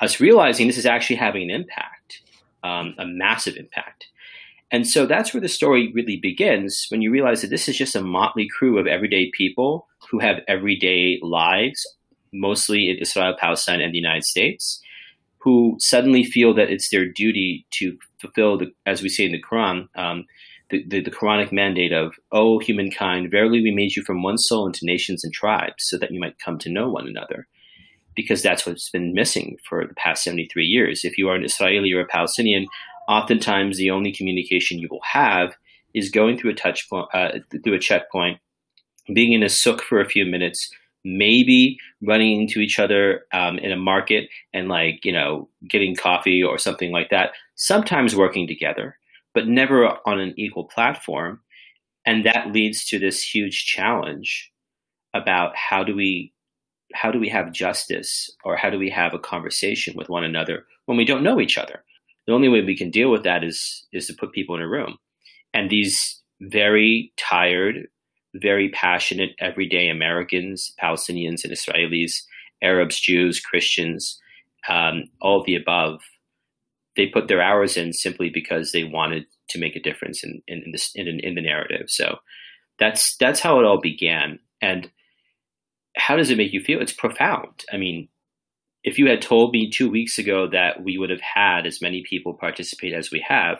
us 0.00 0.18
realizing 0.18 0.66
this 0.66 0.76
is 0.76 0.86
actually 0.86 1.16
having 1.16 1.44
an 1.44 1.50
impact, 1.50 2.22
um, 2.64 2.94
a 2.98 3.06
massive 3.06 3.56
impact. 3.56 4.08
And 4.72 4.88
so 4.88 5.06
that's 5.06 5.32
where 5.32 5.40
the 5.40 5.48
story 5.48 5.92
really 5.94 6.16
begins 6.16 6.86
when 6.88 7.00
you 7.00 7.12
realize 7.12 7.42
that 7.42 7.50
this 7.50 7.68
is 7.68 7.76
just 7.76 7.94
a 7.94 8.02
motley 8.02 8.48
crew 8.48 8.78
of 8.78 8.86
everyday 8.86 9.30
people 9.30 9.86
who 10.10 10.18
have 10.18 10.40
everyday 10.48 11.18
lives, 11.22 11.86
mostly 12.32 12.90
in 12.90 12.98
Israel, 12.98 13.36
Palestine, 13.38 13.80
and 13.80 13.94
the 13.94 13.98
United 13.98 14.24
States, 14.24 14.80
who 15.38 15.76
suddenly 15.78 16.24
feel 16.24 16.52
that 16.54 16.70
it's 16.70 16.90
their 16.90 17.06
duty 17.06 17.66
to 17.70 17.96
fulfill, 18.20 18.58
the, 18.58 18.72
as 18.86 19.02
we 19.02 19.08
say 19.08 19.24
in 19.24 19.32
the 19.32 19.42
Quran, 19.42 19.88
um, 19.96 20.26
the, 20.70 20.84
the, 20.86 21.00
the 21.00 21.10
Quranic 21.10 21.52
mandate 21.52 21.92
of, 21.92 22.14
O 22.32 22.58
humankind, 22.58 23.30
verily 23.30 23.62
we 23.62 23.72
made 23.72 23.96
you 23.96 24.02
from 24.02 24.22
one 24.22 24.38
soul 24.38 24.66
into 24.66 24.80
nations 24.82 25.24
and 25.24 25.32
tribes 25.32 25.84
so 25.84 25.98
that 25.98 26.10
you 26.10 26.20
might 26.20 26.38
come 26.38 26.58
to 26.58 26.70
know 26.70 26.88
one 26.88 27.08
another. 27.08 27.46
Because 28.14 28.42
that's 28.42 28.66
what's 28.66 28.90
been 28.90 29.14
missing 29.14 29.56
for 29.68 29.86
the 29.86 29.94
past 29.94 30.24
73 30.24 30.64
years. 30.64 31.04
If 31.04 31.16
you 31.16 31.28
are 31.28 31.36
an 31.36 31.44
Israeli 31.44 31.92
or 31.92 32.00
a 32.00 32.06
Palestinian, 32.06 32.66
oftentimes 33.08 33.78
the 33.78 33.90
only 33.90 34.12
communication 34.12 34.78
you 34.78 34.88
will 34.90 35.00
have 35.12 35.54
is 35.94 36.10
going 36.10 36.38
through 36.38 36.50
a 36.50 36.54
touch 36.54 36.88
point, 36.88 37.08
uh, 37.14 37.30
through 37.64 37.74
a 37.74 37.78
checkpoint, 37.78 38.38
being 39.14 39.32
in 39.32 39.42
a 39.42 39.48
souk 39.48 39.82
for 39.82 40.00
a 40.00 40.08
few 40.08 40.24
minutes, 40.24 40.70
maybe 41.04 41.78
running 42.02 42.42
into 42.42 42.60
each 42.60 42.78
other 42.78 43.24
um, 43.32 43.58
in 43.58 43.72
a 43.72 43.76
market 43.76 44.28
and 44.52 44.68
like 44.68 45.04
you 45.04 45.12
know 45.12 45.48
getting 45.68 45.96
coffee 45.96 46.42
or 46.42 46.58
something 46.58 46.92
like 46.92 47.10
that. 47.10 47.30
Sometimes 47.56 48.16
working 48.16 48.46
together, 48.46 48.96
but 49.34 49.48
never 49.48 49.86
on 50.06 50.20
an 50.20 50.34
equal 50.36 50.64
platform, 50.64 51.40
and 52.06 52.24
that 52.24 52.52
leads 52.52 52.84
to 52.86 52.98
this 52.98 53.22
huge 53.22 53.64
challenge 53.66 54.50
about 55.14 55.56
how 55.56 55.84
do 55.84 55.94
we 55.94 56.32
how 56.92 57.10
do 57.10 57.20
we 57.20 57.28
have 57.28 57.52
justice 57.52 58.30
or 58.44 58.56
how 58.56 58.70
do 58.70 58.78
we 58.78 58.90
have 58.90 59.14
a 59.14 59.18
conversation 59.18 59.94
with 59.96 60.08
one 60.08 60.24
another 60.24 60.66
when 60.86 60.98
we 60.98 61.04
don't 61.04 61.22
know 61.22 61.40
each 61.40 61.56
other 61.58 61.84
the 62.26 62.32
only 62.32 62.48
way 62.48 62.62
we 62.62 62.76
can 62.76 62.90
deal 62.90 63.10
with 63.10 63.22
that 63.22 63.44
is 63.44 63.86
is 63.92 64.06
to 64.06 64.14
put 64.14 64.32
people 64.32 64.54
in 64.54 64.62
a 64.62 64.68
room 64.68 64.96
and 65.54 65.70
these 65.70 66.20
very 66.40 67.12
tired 67.16 67.86
very 68.34 68.68
passionate 68.70 69.30
everyday 69.38 69.88
americans 69.88 70.72
palestinians 70.82 71.44
and 71.44 71.52
israelis 71.52 72.22
arabs 72.62 73.00
jews 73.00 73.40
christians 73.40 74.20
um, 74.68 75.04
all 75.20 75.42
the 75.44 75.56
above. 75.56 76.00
They 76.96 77.06
put 77.06 77.28
their 77.28 77.40
hours 77.40 77.76
in 77.76 77.92
simply 77.92 78.30
because 78.30 78.72
they 78.72 78.84
wanted 78.84 79.26
to 79.48 79.58
make 79.58 79.76
a 79.76 79.80
difference 79.80 80.22
in 80.22 80.42
in, 80.46 80.62
in, 80.64 80.72
this, 80.72 80.92
in, 80.94 81.08
in 81.08 81.34
the 81.34 81.42
narrative. 81.42 81.88
So 81.88 82.18
that's 82.78 83.16
that's 83.16 83.40
how 83.40 83.58
it 83.58 83.64
all 83.64 83.80
began. 83.80 84.38
And 84.60 84.90
how 85.96 86.16
does 86.16 86.30
it 86.30 86.38
make 86.38 86.52
you 86.52 86.60
feel? 86.60 86.80
It's 86.80 86.92
profound. 86.92 87.64
I 87.72 87.76
mean 87.76 88.08
if 88.82 88.98
you 88.98 89.08
had 89.10 89.20
told 89.20 89.52
me 89.52 89.70
two 89.70 89.90
weeks 89.90 90.16
ago 90.18 90.48
that 90.48 90.82
we 90.82 90.96
would 90.96 91.10
have 91.10 91.20
had 91.20 91.66
as 91.66 91.82
many 91.82 92.02
people 92.08 92.32
participate 92.32 92.94
as 92.94 93.10
we 93.10 93.22
have, 93.28 93.58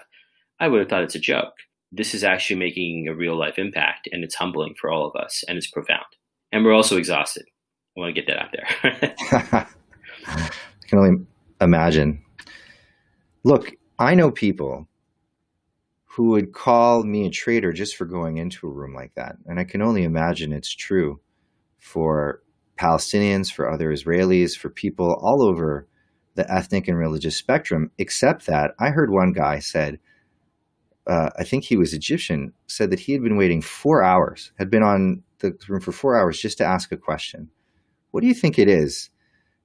I 0.58 0.66
would 0.66 0.80
have 0.80 0.88
thought 0.88 1.02
it's 1.02 1.14
a 1.14 1.18
joke. 1.20 1.52
This 1.92 2.14
is 2.14 2.22
actually 2.22 2.56
making 2.56 3.08
a 3.08 3.14
real 3.14 3.38
life 3.38 3.58
impact, 3.58 4.08
and 4.12 4.22
it's 4.22 4.36
humbling 4.36 4.74
for 4.80 4.90
all 4.90 5.06
of 5.06 5.20
us, 5.20 5.42
and 5.48 5.58
it's 5.58 5.70
profound. 5.70 6.04
And 6.52 6.64
we're 6.64 6.74
also 6.74 6.96
exhausted. 6.96 7.44
I 7.96 8.00
want 8.00 8.14
to 8.14 8.20
get 8.20 8.28
that 8.28 8.38
out 8.38 8.52
there. 8.52 9.66
I 10.26 10.50
can 10.86 10.98
only 10.98 11.26
imagine. 11.60 12.24
Look, 13.42 13.72
I 13.98 14.14
know 14.14 14.30
people 14.30 14.86
who 16.04 16.30
would 16.30 16.52
call 16.52 17.04
me 17.04 17.26
a 17.26 17.30
traitor 17.30 17.72
just 17.72 17.96
for 17.96 18.04
going 18.04 18.38
into 18.38 18.66
a 18.66 18.70
room 18.70 18.94
like 18.94 19.14
that. 19.14 19.36
And 19.46 19.60
I 19.60 19.64
can 19.64 19.80
only 19.80 20.02
imagine 20.02 20.52
it's 20.52 20.74
true 20.74 21.20
for 21.78 22.42
Palestinians, 22.78 23.52
for 23.52 23.70
other 23.70 23.92
Israelis, 23.92 24.56
for 24.56 24.70
people 24.70 25.18
all 25.22 25.42
over 25.42 25.86
the 26.34 26.50
ethnic 26.52 26.88
and 26.88 26.98
religious 26.98 27.36
spectrum, 27.36 27.90
except 27.98 28.46
that 28.46 28.72
I 28.78 28.90
heard 28.90 29.10
one 29.10 29.32
guy 29.32 29.58
said, 29.58 29.98
uh, 31.06 31.30
I 31.38 31.44
think 31.44 31.64
he 31.64 31.76
was 31.76 31.94
Egyptian, 31.94 32.52
said 32.66 32.90
that 32.90 33.00
he 33.00 33.12
had 33.12 33.22
been 33.22 33.36
waiting 33.36 33.62
four 33.62 34.02
hours, 34.02 34.52
had 34.58 34.70
been 34.70 34.82
on 34.82 35.22
the 35.38 35.56
room 35.68 35.80
for 35.80 35.92
four 35.92 36.18
hours 36.18 36.40
just 36.40 36.58
to 36.58 36.64
ask 36.64 36.92
a 36.92 36.96
question. 36.96 37.48
What 38.10 38.20
do 38.20 38.26
you 38.26 38.34
think 38.34 38.58
it 38.58 38.68
is 38.68 39.10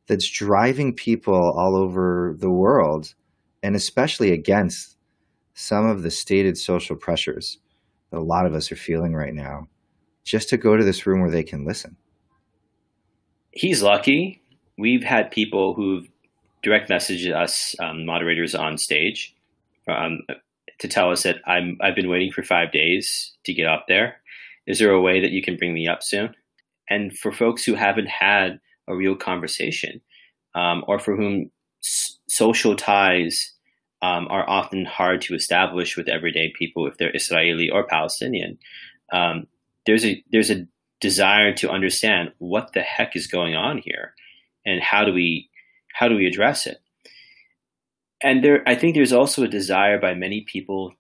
that's 0.08 0.30
driving 0.30 0.94
people 0.94 1.36
all 1.36 1.76
over 1.76 2.36
the 2.38 2.50
world, 2.50 3.14
and 3.64 3.76
especially 3.76 4.32
against 4.32 4.98
some 5.54 5.88
of 5.88 6.04
the 6.04 6.12
stated 6.12 6.58
social 6.58 6.96
pressures 6.96 7.60
that 8.12 8.20
a 8.20 8.22
lot 8.22 8.46
of 8.46 8.54
us 8.54 8.72
are 8.72 8.78
feeling 8.78 9.14
right 9.14 9.34
now, 9.34 9.68
just 10.24 10.50
to 10.50 10.58
go 10.58 10.78
to 10.78 10.84
this 10.84 11.06
room 11.06 11.22
where 11.22 11.32
they 11.32 11.44
can 11.44 11.66
listen? 11.66 11.98
He's 13.52 13.82
lucky. 13.82 14.42
We've 14.78 15.04
had 15.04 15.32
people 15.32 15.74
who've 15.74 16.08
direct 16.62 16.90
messaged 16.90 17.34
us, 17.34 17.76
um, 17.80 18.06
moderators 18.06 18.54
on 18.54 18.78
stage, 18.78 19.36
um, 19.88 20.20
to 20.80 20.88
tell 20.88 21.12
us 21.12 21.24
that 21.24 21.38
I'm 21.46 21.78
I've 21.82 21.96
been 21.96 22.10
waiting 22.10 22.32
for 22.32 22.44
five 22.44 22.72
days 22.72 23.34
to 23.46 23.54
get 23.54 23.68
up 23.68 23.86
there. 23.88 24.18
Is 24.68 24.80
there 24.80 24.92
a 24.92 25.02
way 25.02 25.20
that 25.22 25.32
you 25.32 25.42
can 25.42 25.58
bring 25.58 25.74
me 25.74 25.88
up 25.88 26.04
soon? 26.04 26.36
And 26.90 27.18
for 27.18 27.32
folks 27.32 27.64
who 27.64 27.76
haven't 27.76 28.08
had 28.08 28.60
a 28.88 28.96
real 28.96 29.16
conversation, 29.16 30.02
um, 30.54 30.84
or 30.88 31.00
for 31.00 31.16
whom 31.16 31.52
s- 31.84 32.18
social 32.28 32.76
ties 32.76 33.54
um, 34.02 34.28
are 34.30 34.48
often 34.50 34.86
hard 34.86 35.22
to 35.22 35.36
establish 35.36 35.98
with 35.98 36.08
everyday 36.08 36.54
people, 36.58 36.88
if 36.88 36.98
they're 36.98 37.16
Israeli 37.16 37.70
or 37.70 37.84
Palestinian, 37.88 38.58
um, 39.12 39.48
there's 39.86 40.06
a 40.06 40.24
there's 40.32 40.52
a 40.52 40.68
desire 41.02 41.54
to 41.54 41.70
understand 41.70 42.32
what 42.40 42.74
the 42.74 42.82
heck 42.82 43.16
is 43.16 43.28
going 43.28 43.56
on 43.56 43.78
here, 43.78 44.14
and 44.66 44.82
how 44.82 45.06
do 45.06 45.14
we 45.14 45.50
how 45.94 46.08
do 46.08 46.16
we 46.16 46.26
address 46.26 46.68
it? 46.68 46.80
And 48.22 48.44
there, 48.44 48.64
I 48.68 48.76
think 48.76 48.96
there's 48.96 49.14
also 49.14 49.44
a 49.44 49.48
desire 49.48 50.00
by 50.00 50.14
many 50.14 50.46
people 50.52 50.94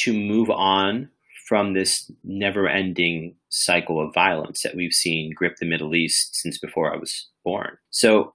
to 0.00 0.12
move 0.12 0.50
on 0.50 1.10
from 1.48 1.74
this 1.74 2.10
never-ending 2.24 3.34
cycle 3.48 4.00
of 4.00 4.14
violence 4.14 4.62
that 4.62 4.74
we've 4.74 4.92
seen 4.92 5.34
grip 5.34 5.56
the 5.58 5.66
Middle 5.66 5.94
East 5.94 6.34
since 6.36 6.58
before 6.58 6.92
I 6.92 6.96
was 6.96 7.28
born. 7.44 7.76
So 7.90 8.34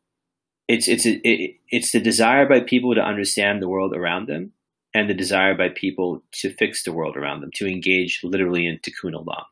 it's 0.68 0.88
it's 0.88 1.06
a, 1.06 1.20
it, 1.28 1.56
it's 1.70 1.92
the 1.92 2.00
desire 2.00 2.48
by 2.48 2.60
people 2.60 2.94
to 2.94 3.02
understand 3.02 3.62
the 3.62 3.70
world 3.70 3.96
around 3.96 4.28
them, 4.28 4.52
and 4.94 5.10
the 5.10 5.14
desire 5.14 5.56
by 5.56 5.70
people 5.70 6.22
to 6.34 6.54
fix 6.54 6.84
the 6.84 6.92
world 6.92 7.16
around 7.16 7.42
them, 7.42 7.52
to 7.56 7.68
engage 7.68 8.20
literally 8.24 8.68
in 8.68 8.78
tikkun 8.80 9.14
olam, 9.14 9.46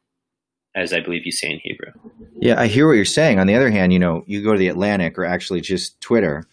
as 0.75 0.91
I 0.91 0.99
believe 0.99 1.25
you 1.25 1.31
say 1.31 1.51
in 1.51 1.59
Hebrew. 1.63 1.91
Yeah, 2.39 2.59
I 2.59 2.67
hear 2.67 2.87
what 2.87 2.93
you're 2.93 3.05
saying. 3.05 3.39
On 3.39 3.47
the 3.47 3.55
other 3.55 3.71
hand, 3.71 3.93
you 3.93 3.99
know, 3.99 4.23
you 4.27 4.43
go 4.43 4.53
to 4.53 4.59
the 4.59 4.67
Atlantic 4.67 5.17
or 5.17 5.25
actually 5.25 5.61
just 5.61 5.99
Twitter, 6.01 6.45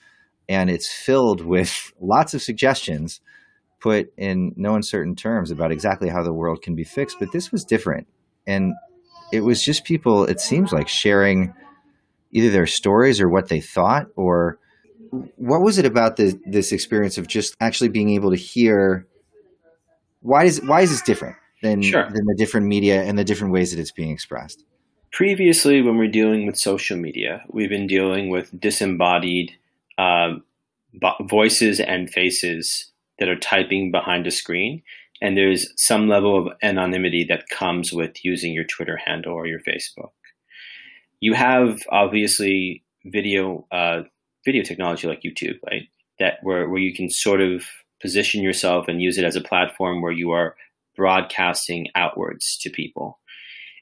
and 0.52 0.70
it's 0.70 0.92
filled 0.92 1.44
with 1.44 1.92
lots 2.00 2.34
of 2.34 2.42
suggestions 2.42 3.20
put 3.80 4.12
in 4.16 4.52
no 4.56 4.76
uncertain 4.76 5.16
terms 5.16 5.50
about 5.50 5.72
exactly 5.72 6.08
how 6.08 6.22
the 6.22 6.32
world 6.32 6.62
can 6.62 6.76
be 6.76 6.84
fixed. 6.84 7.16
But 7.18 7.32
this 7.32 7.50
was 7.50 7.64
different. 7.64 8.06
And 8.46 8.74
it 9.32 9.40
was 9.40 9.62
just 9.64 9.84
people, 9.84 10.24
it 10.24 10.40
seems 10.40 10.72
like, 10.72 10.88
sharing 10.88 11.52
either 12.30 12.50
their 12.50 12.66
stories 12.66 13.20
or 13.20 13.28
what 13.28 13.48
they 13.48 13.60
thought 13.60 14.06
or 14.14 14.58
what 15.36 15.62
was 15.62 15.78
it 15.78 15.84
about 15.84 16.16
this, 16.16 16.36
this 16.46 16.72
experience 16.72 17.18
of 17.18 17.26
just 17.26 17.56
actually 17.60 17.88
being 17.88 18.10
able 18.10 18.30
to 18.30 18.36
hear 18.36 19.06
why 20.20 20.44
is 20.44 20.62
why 20.62 20.80
is 20.80 20.90
this 20.90 21.02
different 21.02 21.36
than 21.62 21.82
Sure. 21.82 22.04
than 22.04 22.24
the 22.24 22.34
different 22.38 22.66
media 22.66 23.02
and 23.02 23.18
the 23.18 23.24
different 23.24 23.52
ways 23.52 23.72
that 23.72 23.80
it's 23.80 23.92
being 23.92 24.10
expressed 24.10 24.64
previously 25.10 25.82
when 25.82 25.96
we're 25.98 26.08
dealing 26.08 26.46
with 26.46 26.56
social 26.56 26.96
media 26.96 27.42
we've 27.48 27.68
been 27.68 27.86
dealing 27.86 28.30
with 28.30 28.58
disembodied 28.58 29.52
vo- 31.00 31.26
voices 31.28 31.80
and 31.80 32.10
faces 32.10 32.92
that 33.18 33.28
are 33.28 33.38
typing 33.38 33.90
behind 33.90 34.26
a 34.26 34.30
screen. 34.30 34.82
And 35.20 35.36
there's 35.36 35.72
some 35.76 36.08
level 36.08 36.36
of 36.36 36.52
anonymity 36.62 37.24
that 37.28 37.48
comes 37.48 37.92
with 37.92 38.24
using 38.24 38.52
your 38.52 38.64
twitter 38.64 38.96
handle 38.96 39.32
or 39.32 39.46
your 39.46 39.60
facebook. 39.60 40.10
You 41.20 41.34
have 41.34 41.80
obviously 41.90 42.82
video 43.04 43.66
uh, 43.70 44.02
video 44.44 44.62
technology 44.62 45.06
like 45.06 45.22
youtube 45.22 45.58
right? 45.70 45.88
That 46.18 46.34
where, 46.42 46.68
where 46.68 46.80
you 46.80 46.94
can 46.94 47.10
sort 47.10 47.40
of 47.40 47.64
position 48.00 48.42
yourself 48.42 48.88
and 48.88 49.00
use 49.00 49.16
it 49.16 49.24
as 49.24 49.36
a 49.36 49.40
platform 49.40 50.02
where 50.02 50.12
you 50.12 50.32
are 50.32 50.56
broadcasting 50.96 51.86
outwards 51.94 52.58
to 52.58 52.70
people. 52.70 53.20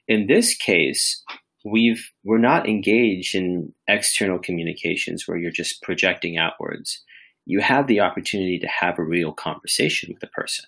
In 0.07 0.27
this 0.27 0.55
case, 0.55 1.23
we've 1.63 2.11
we're 2.23 2.37
not 2.37 2.67
engaged 2.67 3.35
in 3.35 3.73
external 3.87 4.39
communications 4.39 5.27
where 5.27 5.37
you're 5.37 5.51
just 5.51 5.81
projecting 5.81 6.37
outwards. 6.37 7.03
You 7.45 7.59
have 7.61 7.87
the 7.87 7.99
opportunity 7.99 8.59
to 8.59 8.67
have 8.67 8.99
a 8.99 9.03
real 9.03 9.31
conversation 9.31 10.09
with 10.11 10.21
the 10.21 10.27
person. 10.27 10.65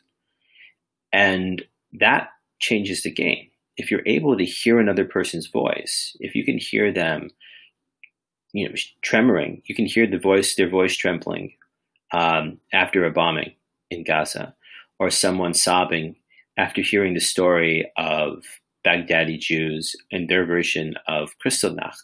And 1.11 1.63
that 1.99 2.29
changes 2.59 3.03
the 3.03 3.11
game. 3.11 3.49
If 3.77 3.91
you're 3.91 4.03
able 4.05 4.37
to 4.37 4.45
hear 4.45 4.79
another 4.79 5.05
person's 5.05 5.47
voice, 5.47 6.15
if 6.19 6.35
you 6.35 6.43
can 6.43 6.57
hear 6.57 6.91
them 6.91 7.29
you 8.53 8.69
know, 8.69 8.75
tremoring. 9.03 9.61
You 9.65 9.75
can 9.75 9.85
hear 9.85 10.07
the 10.07 10.19
voice, 10.19 10.55
their 10.55 10.69
voice 10.69 10.95
trembling 10.95 11.53
um, 12.13 12.59
after 12.71 13.03
a 13.03 13.11
bombing 13.11 13.53
in 13.89 14.03
Gaza, 14.03 14.55
or 14.99 15.09
someone 15.09 15.53
sobbing 15.53 16.15
after 16.57 16.81
hearing 16.81 17.15
the 17.15 17.19
story 17.19 17.91
of 17.97 18.43
Baghdadi 18.85 19.39
Jews 19.39 19.95
and 20.11 20.27
their 20.27 20.45
version 20.45 20.95
of 21.07 21.31
Kristallnacht 21.43 21.95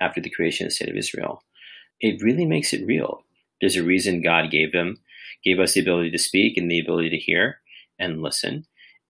after 0.00 0.20
the 0.20 0.30
creation 0.30 0.66
of 0.66 0.70
the 0.70 0.74
state 0.74 0.90
of 0.90 0.96
Israel. 0.96 1.42
It 2.00 2.22
really 2.22 2.46
makes 2.46 2.72
it 2.72 2.86
real. 2.86 3.22
There's 3.60 3.76
a 3.76 3.84
reason 3.84 4.22
God 4.22 4.50
gave 4.50 4.72
them, 4.72 4.98
gave 5.44 5.58
us 5.58 5.74
the 5.74 5.80
ability 5.80 6.10
to 6.10 6.18
speak 6.18 6.56
and 6.56 6.70
the 6.70 6.80
ability 6.80 7.10
to 7.10 7.16
hear 7.16 7.58
and 7.98 8.22
listen. 8.22 8.66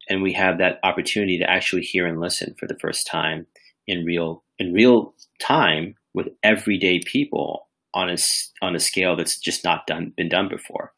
And 0.08 0.22
we 0.22 0.32
have 0.34 0.58
that 0.58 0.78
opportunity 0.82 1.38
to 1.38 1.48
actually 1.50 1.82
hear 1.82 2.06
and 2.06 2.20
listen 2.20 2.54
for 2.58 2.66
the 2.66 2.78
first 2.78 3.06
time 3.06 3.46
in 3.86 4.04
real 4.04 4.44
in 4.58 4.72
real 4.72 5.14
time 5.40 5.94
with 6.12 6.28
everyday 6.42 7.00
people 7.04 7.68
on 7.94 8.10
a 8.10 8.16
on 8.62 8.74
a 8.74 8.80
scale 8.80 9.16
that's 9.16 9.38
just 9.38 9.64
not 9.64 9.86
done 9.86 10.12
been 10.16 10.28
done 10.28 10.48
before. 10.48 10.92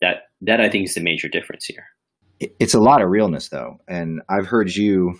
That 0.00 0.24
that 0.42 0.60
I 0.60 0.68
think 0.68 0.86
is 0.86 0.94
the 0.94 1.00
major 1.00 1.28
difference 1.28 1.66
here. 1.66 1.86
It's 2.38 2.74
a 2.74 2.80
lot 2.80 3.00
of 3.00 3.08
realness, 3.08 3.48
though, 3.48 3.78
and 3.88 4.20
I've 4.28 4.46
heard 4.46 4.74
you 4.74 5.18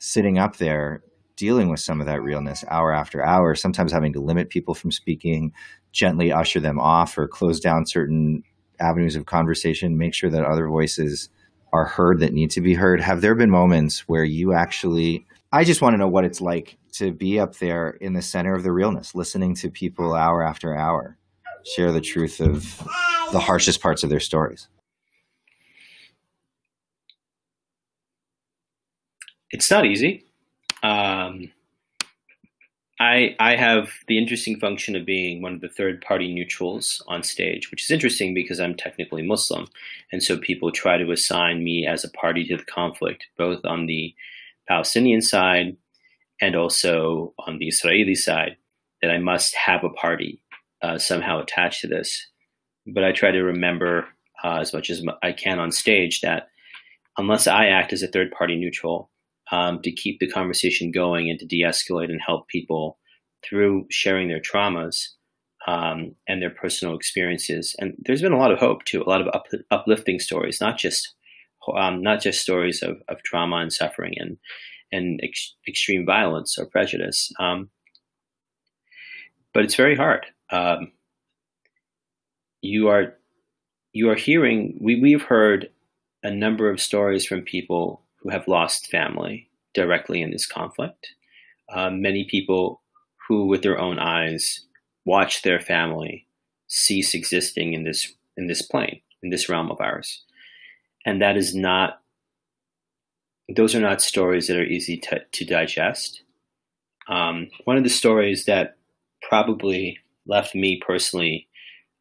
sitting 0.00 0.38
up 0.38 0.56
there 0.56 1.02
dealing 1.36 1.70
with 1.70 1.80
some 1.80 2.00
of 2.00 2.06
that 2.06 2.22
realness 2.22 2.64
hour 2.68 2.92
after 2.92 3.24
hour. 3.24 3.54
Sometimes 3.54 3.92
having 3.92 4.12
to 4.12 4.20
limit 4.20 4.50
people 4.50 4.74
from 4.74 4.90
speaking, 4.90 5.52
gently 5.92 6.32
usher 6.32 6.60
them 6.60 6.78
off, 6.78 7.16
or 7.16 7.28
close 7.28 7.60
down 7.60 7.86
certain 7.86 8.42
avenues 8.80 9.14
of 9.14 9.26
conversation. 9.26 9.96
Make 9.96 10.14
sure 10.14 10.30
that 10.30 10.44
other 10.44 10.66
voices 10.66 11.30
are 11.72 11.84
heard 11.84 12.18
that 12.20 12.32
need 12.32 12.50
to 12.50 12.60
be 12.60 12.74
heard. 12.74 13.00
Have 13.00 13.20
there 13.20 13.34
been 13.34 13.50
moments 13.50 14.00
where 14.08 14.24
you 14.24 14.52
actually 14.52 15.24
I 15.52 15.64
just 15.64 15.82
want 15.82 15.94
to 15.94 15.98
know 15.98 16.08
what 16.08 16.24
it's 16.24 16.40
like 16.40 16.78
to 16.92 17.12
be 17.12 17.40
up 17.40 17.56
there 17.56 17.90
in 17.90 18.12
the 18.12 18.22
center 18.22 18.54
of 18.54 18.62
the 18.62 18.70
realness, 18.70 19.16
listening 19.16 19.54
to 19.56 19.70
people 19.70 20.14
hour 20.14 20.44
after 20.44 20.76
hour 20.76 21.16
share 21.64 21.90
the 21.90 22.00
truth 22.00 22.40
of 22.40 22.78
the 23.32 23.40
harshest 23.40 23.80
parts 23.80 24.02
of 24.02 24.10
their 24.10 24.20
stories. 24.20 24.68
It's 29.50 29.70
not 29.70 29.86
easy. 29.86 30.24
Um, 30.82 31.50
I 33.00 33.34
I 33.40 33.56
have 33.56 33.90
the 34.08 34.18
interesting 34.18 34.60
function 34.60 34.94
of 34.94 35.06
being 35.06 35.40
one 35.40 35.54
of 35.54 35.60
the 35.60 35.68
third 35.68 36.02
party 36.02 36.32
neutrals 36.32 37.02
on 37.08 37.22
stage, 37.22 37.70
which 37.70 37.82
is 37.82 37.90
interesting 37.90 38.34
because 38.34 38.60
I'm 38.60 38.76
technically 38.76 39.22
Muslim, 39.22 39.68
and 40.12 40.22
so 40.22 40.36
people 40.36 40.70
try 40.70 40.98
to 40.98 41.10
assign 41.10 41.64
me 41.64 41.86
as 41.86 42.04
a 42.04 42.10
party 42.10 42.44
to 42.48 42.56
the 42.56 42.64
conflict, 42.64 43.26
both 43.38 43.64
on 43.64 43.86
the 43.86 44.14
Palestinian 44.68 45.22
side 45.22 45.76
and 46.42 46.54
also 46.54 47.34
on 47.46 47.58
the 47.58 47.68
Israeli 47.68 48.14
side, 48.14 48.56
that 49.02 49.10
I 49.10 49.18
must 49.18 49.54
have 49.56 49.82
a 49.82 49.90
party 49.90 50.42
uh, 50.82 50.98
somehow 50.98 51.40
attached 51.40 51.80
to 51.82 51.88
this. 51.88 52.26
But 52.86 53.04
I 53.04 53.12
try 53.12 53.30
to 53.30 53.42
remember 53.42 54.08
uh, 54.44 54.58
as 54.58 54.72
much 54.72 54.90
as 54.90 55.02
I 55.22 55.32
can 55.32 55.58
on 55.58 55.72
stage 55.72 56.20
that 56.20 56.48
unless 57.18 57.46
I 57.46 57.66
act 57.66 57.92
as 57.92 58.02
a 58.02 58.08
third 58.08 58.30
party 58.30 58.56
neutral 58.56 59.10
um, 59.50 59.80
to 59.82 59.92
keep 59.92 60.20
the 60.20 60.30
conversation 60.30 60.90
going 60.90 61.28
and 61.28 61.38
to 61.38 61.46
de 61.46 61.62
escalate 61.62 62.10
and 62.10 62.20
help 62.24 62.48
people 62.48 62.98
through 63.44 63.86
sharing 63.90 64.28
their 64.28 64.40
traumas 64.40 65.08
um, 65.66 66.14
and 66.28 66.40
their 66.40 66.50
personal 66.50 66.94
experiences. 66.94 67.74
And 67.78 67.94
there's 67.98 68.22
been 68.22 68.32
a 68.32 68.38
lot 68.38 68.52
of 68.52 68.58
hope 68.58 68.84
too, 68.84 69.02
a 69.02 69.08
lot 69.08 69.20
of 69.20 69.28
up, 69.28 69.46
uplifting 69.70 70.18
stories, 70.18 70.60
not 70.60 70.78
just 70.78 71.14
um, 71.76 72.02
not 72.02 72.20
just 72.20 72.40
stories 72.40 72.82
of, 72.82 72.96
of 73.08 73.22
trauma 73.22 73.56
and 73.56 73.72
suffering 73.72 74.14
and 74.16 74.38
and 74.92 75.20
ex- 75.22 75.54
extreme 75.68 76.04
violence 76.04 76.58
or 76.58 76.66
prejudice. 76.66 77.30
Um, 77.38 77.70
but 79.52 79.64
it's 79.64 79.76
very 79.76 79.96
hard. 79.96 80.26
Um, 80.50 80.92
you 82.62 82.88
are 82.88 83.14
you 83.92 84.10
are 84.10 84.16
hearing. 84.16 84.78
We 84.80 85.00
we've 85.00 85.22
heard 85.22 85.70
a 86.22 86.30
number 86.30 86.70
of 86.70 86.80
stories 86.80 87.24
from 87.24 87.42
people 87.42 88.02
who 88.22 88.30
have 88.30 88.48
lost 88.48 88.90
family 88.90 89.48
directly 89.74 90.20
in 90.22 90.30
this 90.30 90.46
conflict. 90.46 91.14
Um, 91.72 92.02
many 92.02 92.24
people 92.24 92.82
who, 93.28 93.46
with 93.46 93.62
their 93.62 93.78
own 93.78 93.98
eyes, 93.98 94.66
watch 95.04 95.42
their 95.42 95.60
family 95.60 96.26
cease 96.68 97.14
existing 97.14 97.72
in 97.72 97.84
this 97.84 98.14
in 98.36 98.46
this 98.46 98.62
plane 98.62 99.00
in 99.22 99.30
this 99.30 99.48
realm 99.48 99.70
of 99.70 99.80
ours 99.80 100.22
and 101.04 101.20
that 101.20 101.36
is 101.36 101.54
not 101.54 102.00
those 103.54 103.74
are 103.74 103.80
not 103.80 104.00
stories 104.00 104.46
that 104.46 104.56
are 104.56 104.64
easy 104.64 104.96
to, 104.96 105.20
to 105.32 105.44
digest 105.44 106.22
um, 107.08 107.48
one 107.64 107.76
of 107.76 107.82
the 107.82 107.90
stories 107.90 108.44
that 108.44 108.76
probably 109.28 109.98
left 110.26 110.54
me 110.54 110.80
personally 110.86 111.48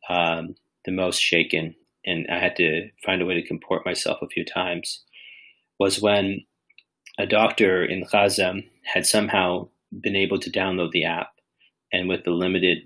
um, 0.08 0.56
the 0.86 0.92
most 0.92 1.20
shaken 1.20 1.74
and 2.06 2.28
i 2.30 2.38
had 2.38 2.56
to 2.56 2.90
find 3.04 3.22
a 3.22 3.26
way 3.26 3.34
to 3.34 3.48
comport 3.48 3.86
myself 3.86 4.20
a 4.22 4.28
few 4.28 4.46
times 4.46 5.04
was 5.80 6.02
when 6.02 6.42
a 7.18 7.26
doctor 7.26 7.84
in 7.84 8.06
Gaza 8.10 8.56
had 8.84 9.06
somehow 9.06 9.70
been 10.02 10.16
able 10.16 10.40
to 10.40 10.52
download 10.52 10.92
the 10.92 11.06
app 11.06 11.32
and 11.92 12.08
with 12.08 12.24
the 12.24 12.32
limited 12.32 12.80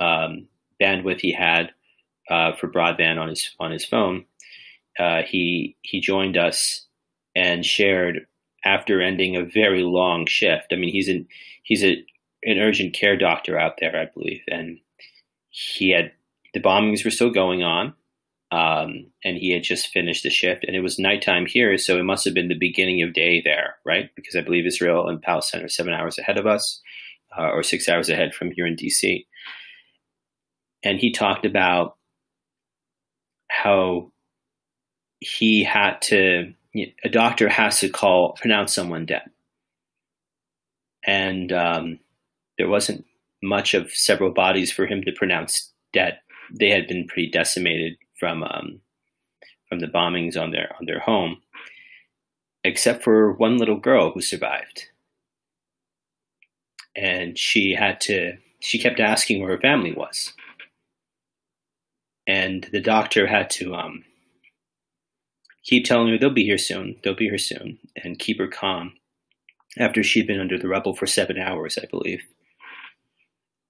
um, 0.00 0.48
bandwidth 0.80 1.20
he 1.20 1.32
had 1.32 1.70
uh, 2.30 2.52
for 2.52 2.68
broadband 2.68 3.18
on 3.18 3.28
his 3.28 3.54
on 3.58 3.70
his 3.70 3.84
phone 3.84 4.24
uh, 4.98 5.22
he 5.22 5.76
he 5.82 6.00
joined 6.00 6.36
us 6.36 6.86
and 7.36 7.64
shared 7.64 8.26
after 8.64 9.00
ending 9.00 9.36
a 9.36 9.44
very 9.44 9.82
long 9.82 10.26
shift. 10.26 10.66
I 10.72 10.76
mean, 10.76 10.92
he's 10.92 11.08
an 11.08 11.26
he's 11.62 11.84
a 11.84 12.04
an 12.42 12.58
urgent 12.58 12.94
care 12.94 13.16
doctor 13.16 13.58
out 13.58 13.74
there, 13.80 13.96
I 13.96 14.06
believe, 14.12 14.42
and 14.48 14.78
he 15.50 15.90
had 15.90 16.12
the 16.54 16.60
bombings 16.60 17.04
were 17.04 17.10
still 17.10 17.30
going 17.30 17.62
on, 17.62 17.94
um, 18.50 19.06
and 19.24 19.36
he 19.36 19.52
had 19.52 19.62
just 19.62 19.88
finished 19.88 20.22
the 20.22 20.30
shift, 20.30 20.64
and 20.64 20.74
it 20.74 20.80
was 20.80 20.98
nighttime 20.98 21.46
here, 21.46 21.76
so 21.76 21.98
it 21.98 22.04
must 22.04 22.24
have 22.24 22.34
been 22.34 22.48
the 22.48 22.54
beginning 22.54 23.02
of 23.02 23.12
day 23.12 23.42
there, 23.44 23.76
right? 23.84 24.10
Because 24.14 24.36
I 24.36 24.40
believe 24.40 24.66
Israel 24.66 25.08
and 25.08 25.20
Palestine 25.20 25.62
are 25.62 25.68
seven 25.68 25.92
hours 25.92 26.18
ahead 26.18 26.38
of 26.38 26.46
us, 26.46 26.80
uh, 27.38 27.48
or 27.50 27.62
six 27.62 27.88
hours 27.88 28.08
ahead 28.08 28.34
from 28.34 28.50
here 28.50 28.66
in 28.66 28.76
DC. 28.76 29.26
And 30.82 30.98
he 30.98 31.12
talked 31.12 31.44
about 31.44 31.96
how 33.48 34.12
he 35.20 35.64
had 35.64 36.00
to 36.00 36.52
a 37.04 37.08
doctor 37.08 37.48
has 37.48 37.80
to 37.80 37.88
call 37.88 38.32
pronounce 38.34 38.74
someone 38.74 39.06
dead 39.06 39.22
and 41.04 41.52
um, 41.52 41.98
there 42.56 42.68
wasn't 42.68 43.04
much 43.42 43.74
of 43.74 43.90
several 43.90 44.30
bodies 44.30 44.70
for 44.70 44.86
him 44.86 45.02
to 45.02 45.12
pronounce 45.12 45.72
dead 45.92 46.18
they 46.54 46.70
had 46.70 46.86
been 46.86 47.06
pretty 47.06 47.30
decimated 47.30 47.96
from 48.18 48.42
um, 48.42 48.80
from 49.68 49.80
the 49.80 49.86
bombings 49.86 50.40
on 50.40 50.50
their 50.50 50.74
on 50.78 50.86
their 50.86 51.00
home 51.00 51.38
except 52.64 53.02
for 53.02 53.32
one 53.32 53.56
little 53.56 53.78
girl 53.78 54.10
who 54.10 54.20
survived. 54.20 54.86
And 56.96 57.38
she 57.38 57.74
had 57.74 58.00
to 58.02 58.36
she 58.60 58.78
kept 58.78 59.00
asking 59.00 59.40
where 59.40 59.50
her 59.50 59.60
family 59.60 59.92
was. 59.92 60.32
And 62.26 62.68
the 62.72 62.80
doctor 62.80 63.26
had 63.26 63.48
to 63.50 63.74
um, 63.74 64.04
keep 65.62 65.84
telling 65.84 66.08
her 66.08 66.18
they'll 66.18 66.30
be 66.30 66.44
here 66.44 66.58
soon, 66.58 66.96
they'll 67.02 67.14
be 67.14 67.28
here 67.28 67.38
soon, 67.38 67.78
and 67.96 68.18
keep 68.18 68.38
her 68.38 68.48
calm 68.48 68.94
after 69.78 70.02
she'd 70.02 70.26
been 70.26 70.40
under 70.40 70.58
the 70.58 70.68
rubble 70.68 70.94
for 70.94 71.06
seven 71.06 71.38
hours, 71.38 71.78
I 71.80 71.86
believe. 71.86 72.22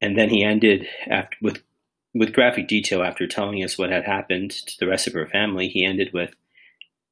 And 0.00 0.16
then 0.16 0.30
he 0.30 0.42
ended 0.42 0.88
after, 1.08 1.36
with 1.42 1.62
with 2.14 2.32
graphic 2.32 2.68
detail 2.68 3.02
after 3.02 3.26
telling 3.26 3.62
us 3.62 3.78
what 3.78 3.90
had 3.90 4.04
happened 4.04 4.50
to 4.50 4.78
the 4.78 4.88
rest 4.88 5.06
of 5.06 5.12
her 5.12 5.26
family. 5.26 5.68
He 5.68 5.84
ended 5.84 6.12
with, 6.12 6.34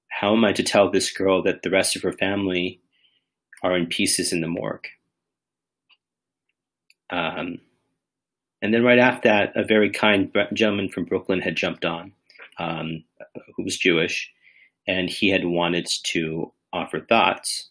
"How 0.09 0.33
am 0.35 0.45
I 0.45 0.53
to 0.53 0.63
tell 0.63 0.91
this 0.91 1.13
girl 1.13 1.43
that 1.43 1.63
the 1.63 1.71
rest 1.71 1.97
of 1.97 2.03
her 2.03 2.13
family 2.13 2.81
are 3.63 3.77
in 3.77 3.87
pieces 3.87 4.33
in 4.33 4.41
the 4.41 4.49
morgue?" 4.49 4.89
Um, 7.11 7.61
and 8.63 8.75
then 8.75 8.83
right 8.83 8.99
after 8.99 9.29
that, 9.29 9.57
a 9.57 9.63
very 9.63 9.91
kind 9.91 10.35
gentleman 10.55 10.89
from 10.89 11.05
Brooklyn 11.05 11.41
had 11.41 11.57
jumped 11.57 11.85
on, 11.85 12.13
um, 12.59 13.05
who 13.55 13.63
was 13.63 13.79
Jewish, 13.79 14.33
and 14.89 15.09
he 15.11 15.29
had 15.29 15.45
wanted 15.45 15.87
to 16.05 16.53
offer 16.73 17.01
thoughts, 17.01 17.71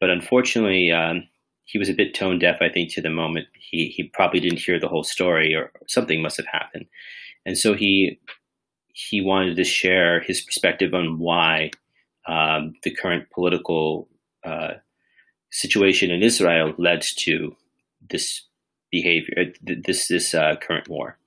but 0.00 0.10
unfortunately, 0.10 0.90
um, 0.90 1.28
he 1.64 1.78
was 1.78 1.88
a 1.88 1.94
bit 1.94 2.14
tone 2.14 2.38
deaf. 2.38 2.58
I 2.60 2.68
think 2.68 2.92
to 2.92 3.02
the 3.02 3.10
moment 3.10 3.46
he 3.58 3.88
he 3.88 4.04
probably 4.04 4.40
didn't 4.40 4.60
hear 4.60 4.78
the 4.78 4.88
whole 4.88 5.04
story, 5.04 5.54
or 5.54 5.70
something 5.86 6.22
must 6.22 6.36
have 6.36 6.46
happened, 6.46 6.86
and 7.46 7.58
so 7.58 7.74
he 7.74 8.18
he 8.92 9.20
wanted 9.20 9.56
to 9.56 9.64
share 9.64 10.20
his 10.20 10.40
perspective 10.40 10.94
on 10.94 11.18
why 11.18 11.70
um, 12.26 12.74
the 12.84 12.94
current 12.94 13.28
political 13.30 14.08
uh, 14.44 14.74
situation 15.50 16.10
in 16.10 16.22
Israel 16.22 16.74
led 16.78 17.02
to 17.18 17.56
this 18.10 18.42
behavior, 18.90 19.52
this 19.62 20.08
this 20.08 20.34
uh, 20.34 20.54
current 20.56 20.88
war. 20.88 21.18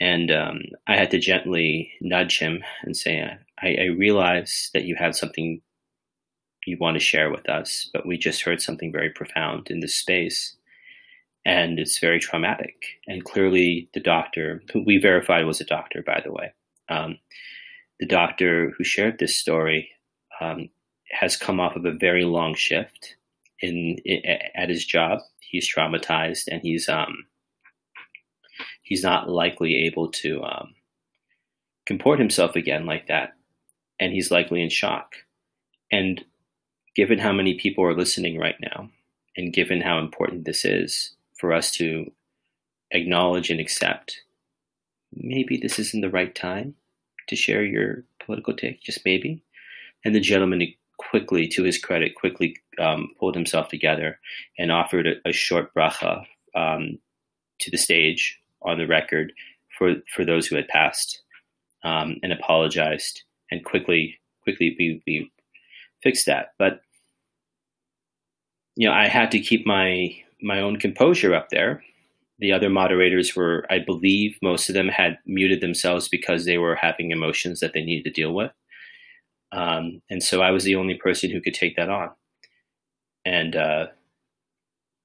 And 0.00 0.30
um, 0.30 0.60
I 0.86 0.96
had 0.96 1.10
to 1.10 1.18
gently 1.18 1.92
nudge 2.00 2.38
him 2.38 2.62
and 2.82 2.96
say, 2.96 3.20
I, 3.60 3.76
I 3.80 3.84
realize 3.86 4.70
that 4.72 4.84
you 4.84 4.94
have 4.96 5.16
something 5.16 5.60
you 6.66 6.76
want 6.80 6.96
to 6.96 7.00
share 7.04 7.30
with 7.30 7.48
us, 7.48 7.88
but 7.92 8.06
we 8.06 8.18
just 8.18 8.42
heard 8.42 8.60
something 8.60 8.92
very 8.92 9.10
profound 9.10 9.68
in 9.70 9.80
this 9.80 9.94
space. 9.94 10.54
and 11.44 11.78
it's 11.78 11.98
very 11.98 12.18
traumatic. 12.20 12.74
And 13.06 13.24
clearly, 13.24 13.88
the 13.94 14.00
doctor, 14.00 14.62
who 14.72 14.82
we 14.84 14.98
verified 14.98 15.46
was 15.46 15.60
a 15.60 15.64
doctor, 15.64 16.02
by 16.02 16.20
the 16.24 16.32
way, 16.32 16.52
um, 16.88 17.18
the 18.00 18.06
doctor 18.06 18.72
who 18.76 18.84
shared 18.84 19.18
this 19.18 19.38
story 19.38 19.90
um, 20.40 20.68
has 21.10 21.36
come 21.36 21.58
off 21.60 21.76
of 21.76 21.84
a 21.86 21.92
very 21.92 22.24
long 22.24 22.54
shift 22.54 23.16
in, 23.60 23.96
in 24.04 24.20
at 24.54 24.68
his 24.68 24.84
job. 24.84 25.20
He's 25.40 25.72
traumatized, 25.72 26.48
and 26.50 26.60
he's 26.62 26.88
um, 26.88 27.26
he's 28.82 29.02
not 29.02 29.30
likely 29.30 29.86
able 29.86 30.10
to 30.12 30.42
um, 30.42 30.74
comport 31.86 32.18
himself 32.18 32.56
again 32.56 32.84
like 32.84 33.08
that, 33.08 33.34
and 33.98 34.12
he's 34.12 34.30
likely 34.30 34.62
in 34.62 34.68
shock. 34.68 35.14
And 35.90 36.22
given 36.94 37.18
how 37.18 37.32
many 37.32 37.54
people 37.54 37.84
are 37.84 37.94
listening 37.94 38.38
right 38.38 38.56
now, 38.60 38.90
and 39.36 39.52
given 39.52 39.80
how 39.80 39.98
important 39.98 40.44
this 40.44 40.64
is 40.64 41.12
for 41.38 41.52
us 41.52 41.70
to 41.72 42.10
acknowledge 42.90 43.50
and 43.50 43.60
accept, 43.60 44.22
maybe 45.14 45.56
this 45.56 45.78
isn't 45.78 46.00
the 46.00 46.10
right 46.10 46.34
time 46.34 46.74
to 47.28 47.36
share 47.36 47.64
your 47.64 48.04
political 48.24 48.54
take, 48.54 48.82
just 48.82 49.00
maybe. 49.04 49.42
And 50.04 50.14
the 50.14 50.20
gentleman 50.20 50.62
quickly, 50.96 51.46
to 51.48 51.62
his 51.62 51.78
credit, 51.78 52.14
quickly 52.16 52.56
um, 52.78 53.08
pulled 53.18 53.34
himself 53.34 53.68
together 53.68 54.18
and 54.58 54.72
offered 54.72 55.06
a, 55.06 55.28
a 55.28 55.32
short 55.32 55.72
bracha 55.74 56.24
um, 56.54 56.98
to 57.60 57.70
the 57.70 57.78
stage 57.78 58.40
on 58.62 58.78
the 58.78 58.86
record 58.86 59.32
for, 59.76 59.94
for 60.14 60.24
those 60.24 60.46
who 60.46 60.56
had 60.56 60.68
passed 60.68 61.22
um, 61.84 62.16
and 62.22 62.32
apologized 62.32 63.22
and 63.50 63.64
quickly 63.64 64.18
quickly 64.42 64.74
we, 64.78 65.02
we 65.06 65.30
fixed 66.02 66.26
that. 66.26 66.52
But 66.58 66.80
you 68.76 68.88
know, 68.88 68.94
I 68.94 69.08
had 69.08 69.30
to 69.32 69.40
keep 69.40 69.66
my 69.66 70.16
my 70.40 70.60
own 70.60 70.78
composure 70.78 71.34
up 71.34 71.48
there. 71.50 71.82
The 72.38 72.52
other 72.52 72.70
moderators 72.70 73.34
were, 73.34 73.66
I 73.68 73.80
believe, 73.80 74.38
most 74.40 74.68
of 74.68 74.74
them 74.76 74.86
had 74.86 75.18
muted 75.26 75.60
themselves 75.60 76.08
because 76.08 76.44
they 76.44 76.56
were 76.56 76.76
having 76.76 77.10
emotions 77.10 77.58
that 77.58 77.72
they 77.72 77.82
needed 77.82 78.04
to 78.04 78.22
deal 78.22 78.32
with, 78.32 78.52
um, 79.52 80.02
and 80.08 80.22
so 80.22 80.42
I 80.42 80.50
was 80.50 80.64
the 80.64 80.76
only 80.76 80.94
person 80.94 81.30
who 81.30 81.40
could 81.40 81.54
take 81.54 81.76
that 81.76 81.88
on. 81.88 82.10
And 83.24 83.56
uh, 83.56 83.86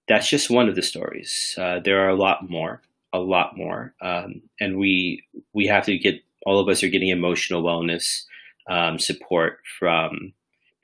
that's 0.08 0.30
just 0.30 0.50
one 0.50 0.70
of 0.70 0.76
the 0.76 0.82
stories. 0.82 1.56
Uh, 1.58 1.80
there 1.84 2.06
are 2.06 2.10
a 2.10 2.16
lot 2.16 2.50
more, 2.50 2.82
a 3.12 3.20
lot 3.20 3.58
more, 3.58 3.94
um, 4.02 4.42
and 4.60 4.78
we 4.78 5.24
we 5.54 5.66
have 5.68 5.86
to 5.86 5.98
get 5.98 6.22
all 6.46 6.60
of 6.60 6.68
us 6.68 6.84
are 6.84 6.90
getting 6.90 7.10
emotional 7.10 7.64
wellness 7.64 8.24
um, 8.70 9.00
support 9.00 9.60
from 9.80 10.34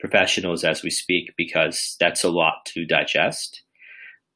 professionals 0.00 0.64
as 0.64 0.82
we 0.82 0.90
speak 0.90 1.34
because 1.36 1.96
that's 2.00 2.24
a 2.24 2.30
lot 2.30 2.64
to 2.66 2.84
digest 2.86 3.62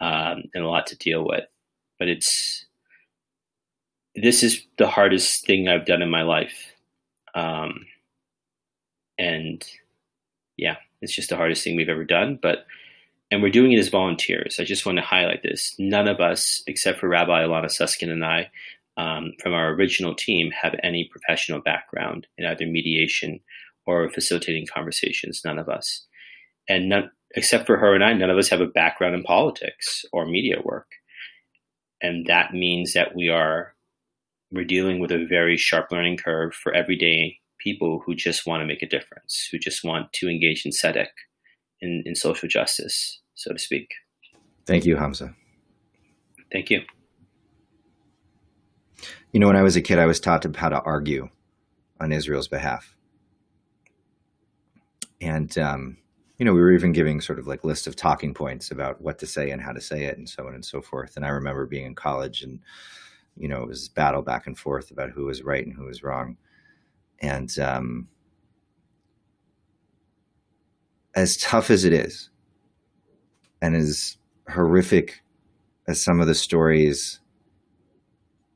um, 0.00 0.44
and 0.54 0.64
a 0.64 0.68
lot 0.68 0.86
to 0.88 0.96
deal 0.96 1.26
with. 1.26 1.44
But 1.98 2.08
it's 2.08 2.66
this 4.14 4.42
is 4.42 4.64
the 4.78 4.86
hardest 4.86 5.46
thing 5.46 5.68
I've 5.68 5.86
done 5.86 6.02
in 6.02 6.10
my 6.10 6.22
life, 6.22 6.72
um, 7.34 7.86
and 9.18 9.64
yeah, 10.56 10.76
it's 11.00 11.14
just 11.14 11.30
the 11.30 11.36
hardest 11.36 11.64
thing 11.64 11.76
we've 11.76 11.88
ever 11.88 12.04
done. 12.04 12.38
But 12.40 12.66
and 13.30 13.42
we're 13.42 13.50
doing 13.50 13.72
it 13.72 13.78
as 13.78 13.88
volunteers. 13.88 14.56
I 14.60 14.64
just 14.64 14.86
want 14.86 14.98
to 14.98 15.04
highlight 15.04 15.42
this. 15.42 15.74
None 15.78 16.06
of 16.06 16.20
us, 16.20 16.62
except 16.66 17.00
for 17.00 17.08
Rabbi 17.08 17.42
Alana 17.42 17.70
Suskin 17.70 18.10
and 18.10 18.24
I, 18.24 18.50
um, 18.96 19.32
from 19.42 19.54
our 19.54 19.70
original 19.70 20.14
team, 20.14 20.50
have 20.52 20.78
any 20.82 21.08
professional 21.10 21.60
background 21.60 22.26
in 22.38 22.44
either 22.44 22.66
mediation 22.66 23.40
or 23.86 24.10
facilitating 24.10 24.66
conversations. 24.72 25.42
None 25.44 25.58
of 25.58 25.68
us, 25.68 26.06
and 26.68 26.88
none, 26.88 27.10
except 27.34 27.66
for 27.66 27.76
her 27.76 27.94
and 27.94 28.04
I, 28.04 28.12
none 28.12 28.30
of 28.30 28.38
us 28.38 28.48
have 28.48 28.60
a 28.60 28.66
background 28.66 29.14
in 29.14 29.22
politics 29.22 30.04
or 30.12 30.26
media 30.26 30.56
work, 30.64 30.88
and 32.02 32.26
that 32.26 32.52
means 32.52 32.92
that 32.94 33.14
we 33.14 33.28
are 33.28 33.74
we're 34.52 34.64
dealing 34.64 35.00
with 35.00 35.10
a 35.10 35.26
very 35.26 35.56
sharp 35.56 35.90
learning 35.90 36.16
curve 36.16 36.54
for 36.54 36.72
everyday 36.72 37.38
people 37.58 38.02
who 38.04 38.14
just 38.14 38.46
want 38.46 38.60
to 38.60 38.66
make 38.66 38.82
a 38.82 38.88
difference, 38.88 39.48
who 39.50 39.58
just 39.58 39.82
want 39.82 40.12
to 40.12 40.28
engage 40.28 40.64
in 40.64 40.70
tzedek, 40.70 41.08
in, 41.80 42.02
in 42.06 42.14
social 42.14 42.48
justice, 42.48 43.20
so 43.34 43.52
to 43.52 43.58
speak. 43.58 43.90
Thank 44.66 44.84
you, 44.84 44.96
Hamza. 44.96 45.34
Thank 46.52 46.70
you. 46.70 46.82
You 49.32 49.40
know, 49.40 49.48
when 49.48 49.56
I 49.56 49.62
was 49.62 49.76
a 49.76 49.82
kid, 49.82 49.98
I 49.98 50.06
was 50.06 50.20
taught 50.20 50.44
how 50.56 50.68
to 50.68 50.80
argue 50.82 51.28
on 52.00 52.12
Israel's 52.12 52.48
behalf. 52.48 52.93
And, 55.20 55.56
um, 55.58 55.96
you 56.38 56.44
know, 56.44 56.52
we 56.52 56.60
were 56.60 56.72
even 56.72 56.92
giving 56.92 57.20
sort 57.20 57.38
of 57.38 57.46
like 57.46 57.64
list 57.64 57.86
of 57.86 57.96
talking 57.96 58.34
points 58.34 58.70
about 58.70 59.00
what 59.00 59.18
to 59.20 59.26
say 59.26 59.50
and 59.50 59.62
how 59.62 59.72
to 59.72 59.80
say 59.80 60.04
it 60.04 60.18
and 60.18 60.28
so 60.28 60.46
on 60.46 60.54
and 60.54 60.64
so 60.64 60.82
forth. 60.82 61.16
And 61.16 61.24
I 61.24 61.28
remember 61.28 61.66
being 61.66 61.86
in 61.86 61.94
college 61.94 62.42
and, 62.42 62.60
you 63.36 63.48
know, 63.48 63.62
it 63.62 63.68
was 63.68 63.88
battle 63.88 64.22
back 64.22 64.46
and 64.46 64.58
forth 64.58 64.90
about 64.90 65.10
who 65.10 65.26
was 65.26 65.42
right 65.42 65.64
and 65.64 65.74
who 65.74 65.84
was 65.84 66.02
wrong. 66.02 66.36
And 67.20 67.56
um, 67.58 68.08
as 71.14 71.36
tough 71.36 71.70
as 71.70 71.84
it 71.84 71.92
is, 71.92 72.30
and 73.62 73.74
as 73.74 74.18
horrific 74.50 75.22
as 75.88 76.02
some 76.02 76.20
of 76.20 76.26
the 76.26 76.34
stories 76.34 77.20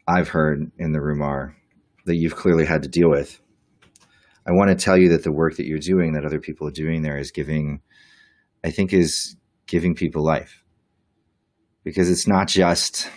I've 0.06 0.28
heard 0.28 0.70
in 0.78 0.92
the 0.92 1.00
room 1.00 1.22
are 1.22 1.56
that 2.04 2.16
you've 2.16 2.36
clearly 2.36 2.66
had 2.66 2.82
to 2.82 2.88
deal 2.88 3.08
with, 3.08 3.40
I 4.48 4.52
want 4.52 4.70
to 4.70 4.74
tell 4.74 4.96
you 4.96 5.10
that 5.10 5.24
the 5.24 5.30
work 5.30 5.56
that 5.56 5.66
you're 5.66 5.78
doing, 5.78 6.14
that 6.14 6.24
other 6.24 6.40
people 6.40 6.66
are 6.66 6.72
doing 6.72 7.02
there, 7.02 7.18
is 7.18 7.30
giving, 7.30 7.82
I 8.64 8.70
think, 8.70 8.94
is 8.94 9.36
giving 9.66 9.94
people 9.94 10.22
life. 10.22 10.64
Because 11.84 12.10
it's 12.10 12.26
not 12.26 12.48
just 12.48 13.10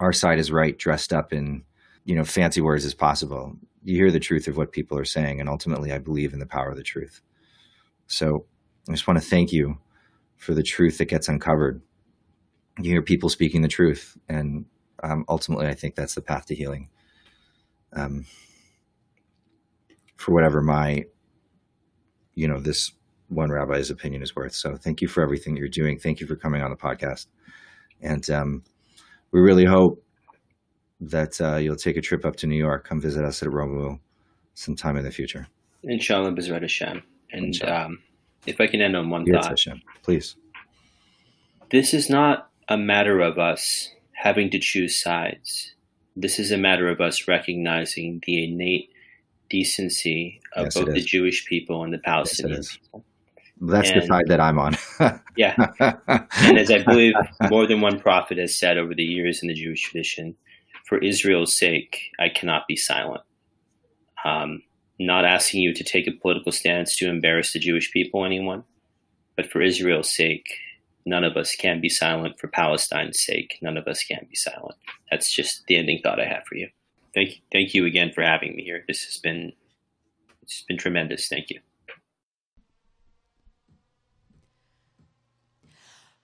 our 0.00 0.12
side 0.12 0.40
is 0.40 0.50
right, 0.50 0.76
dressed 0.76 1.12
up 1.12 1.32
in, 1.32 1.62
you 2.04 2.16
know, 2.16 2.24
fancy 2.24 2.60
words 2.60 2.84
as 2.84 2.94
possible. 2.94 3.56
You 3.84 3.94
hear 3.94 4.10
the 4.10 4.18
truth 4.18 4.48
of 4.48 4.56
what 4.56 4.72
people 4.72 4.98
are 4.98 5.04
saying, 5.04 5.38
and 5.38 5.48
ultimately, 5.48 5.92
I 5.92 5.98
believe 5.98 6.32
in 6.32 6.40
the 6.40 6.46
power 6.46 6.70
of 6.70 6.76
the 6.76 6.82
truth. 6.82 7.20
So, 8.08 8.44
I 8.88 8.92
just 8.92 9.06
want 9.06 9.20
to 9.20 9.28
thank 9.28 9.52
you 9.52 9.78
for 10.36 10.52
the 10.52 10.64
truth 10.64 10.98
that 10.98 11.04
gets 11.04 11.28
uncovered. 11.28 11.80
You 12.80 12.90
hear 12.90 13.02
people 13.02 13.28
speaking 13.28 13.62
the 13.62 13.68
truth, 13.68 14.18
and 14.28 14.64
um, 15.04 15.24
ultimately, 15.28 15.68
I 15.68 15.74
think 15.74 15.94
that's 15.94 16.16
the 16.16 16.22
path 16.22 16.46
to 16.46 16.56
healing. 16.56 16.88
Um, 17.92 18.26
for 20.16 20.32
whatever 20.32 20.62
my, 20.62 21.04
you 22.34 22.48
know, 22.48 22.60
this 22.60 22.92
one 23.28 23.50
rabbi's 23.50 23.90
opinion 23.90 24.22
is 24.22 24.34
worth. 24.36 24.54
So 24.54 24.76
thank 24.76 25.00
you 25.00 25.08
for 25.08 25.22
everything 25.22 25.56
you're 25.56 25.68
doing. 25.68 25.98
Thank 25.98 26.20
you 26.20 26.26
for 26.26 26.36
coming 26.36 26.62
on 26.62 26.70
the 26.70 26.76
podcast. 26.76 27.26
And 28.00 28.28
um, 28.30 28.62
we 29.32 29.40
really 29.40 29.64
hope 29.64 30.02
that 31.00 31.40
uh, 31.40 31.56
you'll 31.56 31.76
take 31.76 31.96
a 31.96 32.00
trip 32.00 32.24
up 32.24 32.36
to 32.36 32.46
New 32.46 32.56
York, 32.56 32.88
come 32.88 33.00
visit 33.00 33.24
us 33.24 33.42
at 33.42 33.48
Romemu 33.48 33.98
sometime 34.54 34.96
in 34.96 35.04
the 35.04 35.10
future. 35.10 35.46
Inshallah, 35.82 36.32
B'ezrat 36.32 36.62
Hashem. 36.62 37.02
And 37.32 37.62
um, 37.64 37.98
if 38.46 38.60
I 38.60 38.66
can 38.66 38.80
end 38.80 38.96
on 38.96 39.10
one 39.10 39.24
Yes, 39.26 39.42
thought, 39.42 39.50
Hashem. 39.50 39.82
Please. 40.02 40.36
this 41.70 41.92
is 41.92 42.08
not 42.08 42.48
a 42.68 42.78
matter 42.78 43.20
of 43.20 43.38
us 43.38 43.92
having 44.12 44.50
to 44.50 44.58
choose 44.58 45.00
sides. 45.00 45.74
This 46.14 46.38
is 46.38 46.50
a 46.50 46.56
matter 46.56 46.88
of 46.88 47.00
us 47.00 47.28
recognizing 47.28 48.22
the 48.26 48.44
innate 48.44 48.90
decency 49.48 50.40
of 50.54 50.66
Yes, 50.66 50.74
both 50.74 50.86
the. 50.94 51.00
Jewish 51.00 51.46
people 51.46 51.82
and 51.84 51.92
the 51.92 51.98
Yes, 51.98 52.04
Palestinian 52.04 52.60
is. 52.60 52.78
people. 52.82 53.04
That's 53.60 53.90
the 53.92 54.02
side 54.02 54.24
that 54.28 54.40
I'm 54.40 54.58
on. 54.58 54.76
Yeah. 55.36 55.54
And 56.38 56.58
as 56.58 56.70
I 56.70 56.82
believe 56.82 57.14
more 57.50 57.66
than 57.66 57.82
one 57.82 58.00
prophet 58.00 58.38
has 58.38 58.58
said 58.58 58.78
over 58.78 58.94
the 58.94 59.04
years 59.04 59.42
in 59.42 59.48
the 59.48 59.54
Jewish 59.54 59.82
tradition, 59.82 60.34
for 60.86 60.96
Israel's 60.98 61.54
sake, 61.56 62.10
I 62.18 62.30
cannot 62.30 62.66
be 62.66 62.76
silent. 62.76 63.22
Um, 64.24 64.62
not 64.98 65.26
asking 65.26 65.60
you 65.60 65.74
to 65.74 65.84
take 65.84 66.06
a 66.06 66.12
political 66.12 66.52
stance 66.52 66.96
to 66.96 67.08
embarrass 67.10 67.52
the 67.52 67.58
Jewish 67.58 67.92
people, 67.92 68.24
anyone, 68.24 68.64
but 69.36 69.50
for 69.50 69.60
Israel's 69.60 70.14
sake, 70.14 70.46
none 71.04 71.22
of 71.24 71.36
us 71.36 71.54
can 71.54 71.80
be 71.82 71.90
silent. 71.90 72.38
For 72.40 72.48
Palestine's 72.48 73.20
sake, 73.20 73.58
none 73.60 73.76
of 73.76 73.86
us 73.86 74.02
can 74.02 74.26
be 74.30 74.36
silent. 74.36 74.76
That's 75.10 75.30
just 75.34 75.66
the 75.66 75.76
ending 75.76 76.00
thought 76.02 76.20
I 76.20 76.24
have 76.24 76.44
for 76.44 76.54
you. 76.56 76.68
Thank, 77.16 77.40
thank 77.50 77.72
you 77.72 77.86
again 77.86 78.12
for 78.12 78.20
having 78.20 78.54
me 78.54 78.62
here. 78.62 78.84
This 78.86 79.04
has 79.06 79.16
been, 79.16 79.54
it's 80.42 80.60
been 80.68 80.76
tremendous. 80.76 81.28
Thank 81.28 81.48
you. 81.48 81.60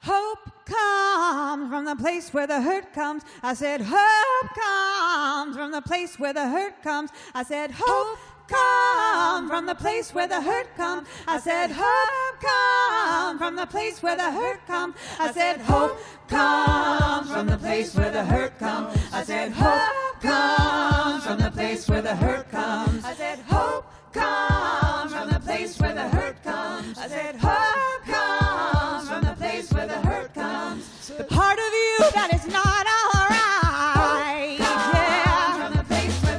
Hope 0.00 0.50
comes 0.66 1.70
from 1.70 1.86
the 1.86 1.96
place 1.96 2.34
where 2.34 2.46
the 2.46 2.60
hurt 2.60 2.92
comes. 2.92 3.22
I 3.42 3.54
said, 3.54 3.80
Hope 3.82 4.54
comes 4.54 5.56
from 5.56 5.72
the 5.72 5.80
place 5.80 6.18
where 6.18 6.34
the 6.34 6.46
hurt 6.46 6.82
comes. 6.82 7.08
I 7.32 7.42
said, 7.42 7.70
Hope 7.72 8.18
comes 8.48 9.48
from 9.48 9.64
the 9.64 9.74
place 9.74 10.12
where 10.12 10.28
the 10.28 10.42
hurt 10.42 10.76
comes. 10.76 11.08
I 11.26 11.38
said, 11.40 11.70
Hope 11.72 12.40
comes 12.42 13.38
from 13.38 13.56
the 13.56 13.66
place 13.66 14.02
where 14.02 14.16
the 14.16 14.30
hurt 14.30 14.66
comes. 14.66 14.94
I 15.18 15.32
said, 15.32 15.62
Hope 15.62 15.98
comes 16.28 17.30
from 17.30 17.46
the 17.46 17.56
place 17.56 17.94
where 17.94 18.10
the 18.10 18.24
hurt 18.26 18.58
comes. 18.58 18.94
I 19.10 19.22
said, 19.22 19.52
Hope 19.52 20.01
comes 20.22 21.24
from 21.26 21.38
the 21.38 21.50
place 21.50 21.88
where 21.88 22.00
the 22.00 22.14
hurt 22.14 22.48
comes. 22.50 23.04
I 23.04 23.14
said, 23.14 23.40
hope 23.40 23.84
comes 24.12 25.12
from 25.12 25.28
the 25.30 25.40
place 25.40 25.78
where 25.80 25.94
the 25.94 26.08
hurt 26.08 26.42
comes. 26.44 26.96
I 26.96 27.08
said, 27.08 27.34
hope 27.36 28.04
comes 28.04 29.08
from 29.08 29.24
the 29.24 29.34
place 29.34 29.72
where 29.72 29.86
the 29.88 30.00
hurt 30.00 30.32
comes. 30.32 31.08
The 31.08 31.24
part 31.24 31.58
of 31.58 31.64
you 31.64 31.98
that 32.14 32.30
is 32.32 32.46
not 32.46 32.86
all 32.86 33.26
right, 33.28 34.58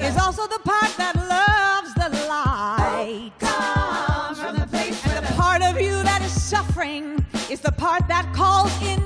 is 0.02 0.18
also 0.18 0.48
the 0.48 0.60
part 0.60 0.96
that 0.98 1.16
loves 1.18 1.94
the 1.96 2.10
light. 2.28 3.34
And 5.06 5.26
the 5.26 5.34
part 5.34 5.62
of 5.62 5.82
you 5.82 6.02
that 6.04 6.22
is 6.24 6.32
suffering 6.42 7.26
is 7.50 7.60
the 7.60 7.74
part 7.74 8.08
that 8.08 8.32
calls 8.34 8.72
in. 8.82 9.03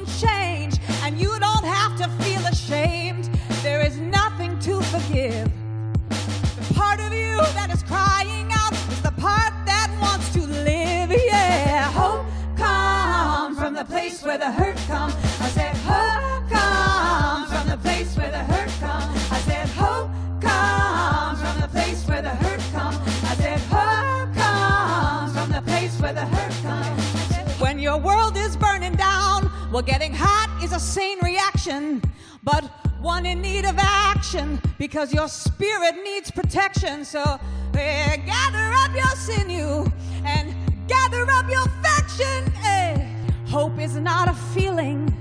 Well, 29.77 29.83
getting 29.83 30.11
hot 30.11 30.49
is 30.63 30.73
a 30.73 30.79
sane 30.79 31.19
reaction, 31.21 32.01
but 32.43 32.86
one 33.01 33.25
in 33.25 33.41
need 33.41 33.65
of 33.65 33.75
action 33.77 34.59
because 34.77 35.13
your 35.13 35.27
spirit 35.27 35.95
needs 36.03 36.31
protection. 36.31 37.05
So 37.05 37.39
eh, 37.75 38.17
gather 38.17 38.71
up 38.73 38.95
your 38.95 39.15
sinew 39.15 39.85
and 40.25 40.55
gather 40.87 41.29
up 41.29 41.49
your 41.49 41.65
faction. 41.83 42.53
eh. 42.63 43.07
Hope 43.47 43.79
is 43.79 43.95
not 43.95 44.29
a 44.29 44.33
feeling. 44.33 45.13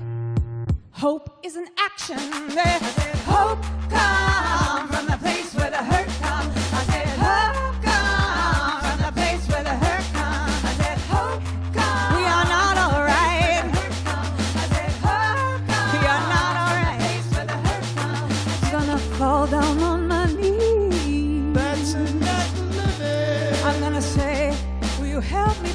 Hope 0.91 1.39
is 1.43 1.55
an 1.55 1.67
action. 1.77 2.17
Eh, 2.17 2.79
I 2.79 2.79
said, 2.79 3.15
hope 3.25 3.61
comes 3.89 4.95
from 4.95 5.05
the 5.05 5.17
place 5.17 5.53
where 5.55 5.69
the 5.69 5.77
hurt 5.77 6.09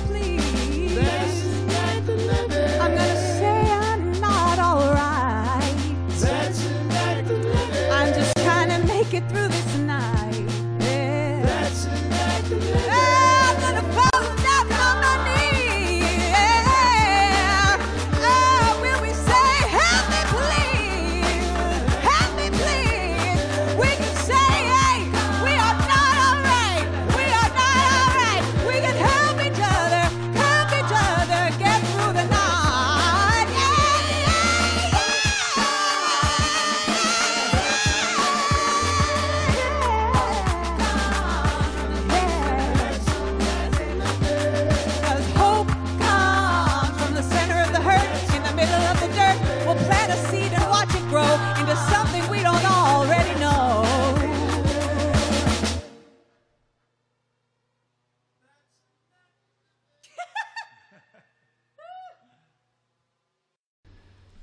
please? 0.07 0.95
That's 0.95 1.45
not 1.73 2.07
the 2.07 2.17
living. 2.17 2.82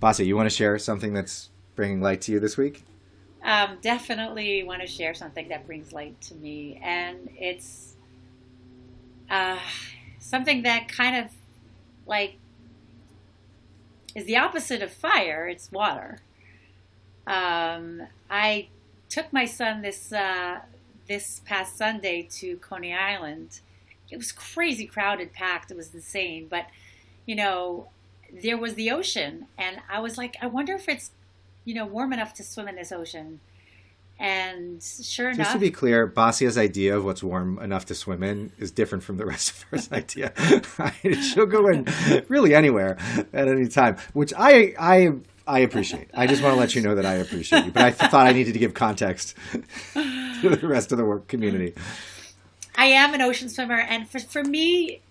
Basya, 0.09 0.25
you 0.25 0.35
want 0.35 0.49
to 0.49 0.55
share 0.55 0.79
something 0.79 1.13
that's 1.13 1.49
bringing 1.75 2.01
light 2.01 2.21
to 2.21 2.31
you 2.31 2.39
this 2.39 2.57
week? 2.57 2.83
Um, 3.43 3.77
definitely 3.79 4.63
want 4.63 4.81
to 4.81 4.87
share 4.87 5.13
something 5.13 5.49
that 5.49 5.67
brings 5.67 5.93
light 5.93 6.19
to 6.21 6.35
me, 6.35 6.79
and 6.83 7.29
it's 7.37 7.93
uh, 9.29 9.59
something 10.17 10.63
that 10.63 10.87
kind 10.87 11.15
of 11.15 11.31
like 12.07 12.37
is 14.15 14.25
the 14.25 14.37
opposite 14.37 14.81
of 14.81 14.91
fire. 14.91 15.47
It's 15.47 15.71
water. 15.71 16.17
Um, 17.27 18.01
I 18.31 18.69
took 19.09 19.31
my 19.31 19.45
son 19.45 19.83
this 19.83 20.11
uh, 20.11 20.61
this 21.07 21.41
past 21.45 21.77
Sunday 21.77 22.27
to 22.31 22.57
Coney 22.57 22.95
Island. 22.95 23.59
It 24.09 24.17
was 24.17 24.31
crazy 24.31 24.87
crowded, 24.87 25.33
packed. 25.33 25.69
It 25.69 25.77
was 25.77 25.93
insane, 25.93 26.47
but 26.49 26.65
you 27.27 27.35
know, 27.35 27.89
there 28.33 28.57
was 28.57 28.75
the 28.75 28.91
ocean, 28.91 29.47
and 29.57 29.77
I 29.89 29.99
was 29.99 30.17
like, 30.17 30.35
I 30.41 30.47
wonder 30.47 30.73
if 30.73 30.87
it's 30.87 31.11
you 31.65 31.73
know 31.73 31.85
warm 31.85 32.13
enough 32.13 32.33
to 32.35 32.43
swim 32.43 32.67
in 32.67 32.75
this 32.75 32.91
ocean. 32.91 33.39
And 34.21 34.83
sure 34.83 35.29
enough, 35.29 35.37
Just 35.37 35.53
to 35.53 35.59
be 35.59 35.71
clear, 35.71 36.05
Basya's 36.05 36.57
idea 36.57 36.97
of 36.97 37.05
what's 37.05 37.23
warm 37.23 37.57
enough 37.59 37.85
to 37.85 37.95
swim 37.95 38.21
in 38.21 38.51
is 38.59 38.69
different 38.69 39.05
from 39.05 39.15
the 39.15 39.25
rest 39.25 39.51
of 39.51 39.61
her 39.63 39.95
idea. 39.95 40.33
She'll 41.23 41.45
go 41.45 41.69
in 41.69 41.87
really 42.27 42.53
anywhere 42.53 42.97
at 43.31 43.47
any 43.47 43.67
time, 43.69 43.95
which 44.13 44.33
I 44.37 44.73
I 44.77 45.13
I 45.47 45.59
appreciate. 45.59 46.09
I 46.13 46.27
just 46.27 46.43
want 46.43 46.53
to 46.53 46.59
let 46.59 46.75
you 46.75 46.81
know 46.81 46.95
that 46.95 47.05
I 47.05 47.15
appreciate 47.15 47.65
you. 47.65 47.71
But 47.71 47.83
I 47.83 47.91
thought 47.91 48.27
I 48.27 48.33
needed 48.33 48.53
to 48.53 48.59
give 48.59 48.73
context 48.73 49.35
to 49.93 50.49
the 50.49 50.67
rest 50.67 50.91
of 50.91 50.97
the 50.97 51.05
work 51.05 51.27
community. 51.27 51.73
I 52.75 52.85
am 52.87 53.13
an 53.13 53.21
ocean 53.21 53.49
swimmer, 53.49 53.79
and 53.79 54.07
for 54.09 54.19
for 54.19 54.43
me, 54.43 55.01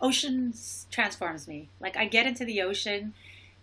oceans 0.00 0.86
transforms 0.90 1.48
me. 1.48 1.68
Like 1.80 1.96
I 1.96 2.06
get 2.06 2.26
into 2.26 2.44
the 2.44 2.62
ocean, 2.62 3.14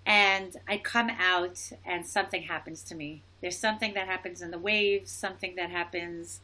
and 0.06 0.56
I 0.68 0.78
come 0.78 1.10
out, 1.10 1.72
and 1.86 2.06
something 2.06 2.44
happens 2.44 2.84
to 2.84 2.96
me. 2.96 3.22
There's 3.42 3.58
something 3.58 3.94
that 3.94 4.08
happens 4.08 4.42
in 4.42 4.52
the 4.52 4.58
waves, 4.58 5.12
something 5.12 5.56
that 5.56 5.70
happens 5.70 6.40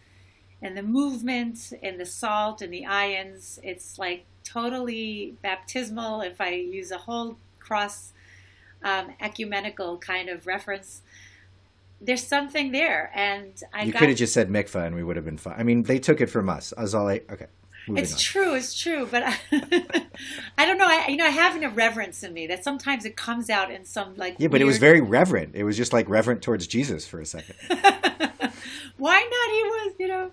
in 0.62 0.76
the 0.76 0.84
movement, 0.84 1.74
in 1.82 1.98
the 1.98 2.06
salt, 2.06 2.62
in 2.62 2.72
the 2.72 2.86
ions. 2.86 3.60
It's 3.64 3.98
like 3.98 4.26
totally 4.44 5.36
baptismal. 5.42 6.22
If 6.22 6.40
I 6.40 6.52
use 6.52 6.92
a 6.92 7.00
whole 7.00 7.38
cross 7.60 8.14
um, 8.84 9.14
ecumenical 9.20 9.98
kind 9.98 10.30
of 10.30 10.46
reference, 10.46 11.02
there's 12.00 12.26
something 12.26 12.72
there, 12.72 13.12
and 13.16 13.62
I 13.74 13.84
you 13.84 13.94
could 13.94 14.10
have 14.10 14.18
just 14.18 14.34
said 14.34 14.50
mikvah 14.50 14.88
and 14.88 14.96
we 14.96 15.04
would 15.04 15.16
have 15.16 15.26
been 15.26 15.38
fine. 15.38 15.56
I 15.58 15.64
mean, 15.64 15.84
they 15.84 16.00
took 16.00 16.22
it 16.22 16.28
from 16.28 16.50
us. 16.50 16.74
As 16.74 16.94
all 16.94 17.08
I 17.08 17.22
okay. 17.32 17.48
It's 17.88 18.14
on. 18.14 18.20
true, 18.20 18.56
it's 18.56 18.74
true, 18.74 19.08
but 19.10 19.24
I, 19.24 19.36
I 20.58 20.66
don't 20.66 20.78
know. 20.78 20.88
I, 20.88 21.08
you 21.08 21.18
know, 21.18 21.26
I 21.26 21.30
have 21.30 21.56
an 21.56 21.64
irreverence 21.64 22.24
in 22.24 22.34
me 22.34 22.48
that 22.48 22.64
sometimes 22.64 23.04
it 23.06 23.16
comes 23.16 23.50
out 23.50 23.72
in 23.72 23.86
some 23.86 24.16
like. 24.16 24.36
Yeah, 24.40 24.48
but 24.48 24.62
it 24.62 24.66
was 24.66 24.78
very 24.78 25.02
reverent. 25.02 25.56
It 25.56 25.64
was 25.64 25.76
just 25.76 25.92
like 25.92 26.08
reverent 26.10 26.42
towards 26.42 26.66
Jesus 26.68 27.06
for 27.06 27.20
a 27.20 27.26
second. 27.26 27.56
Why 28.98 29.20
not? 29.20 29.52
He 29.52 29.64
was, 29.64 29.94
you 30.00 30.08
know. 30.08 30.32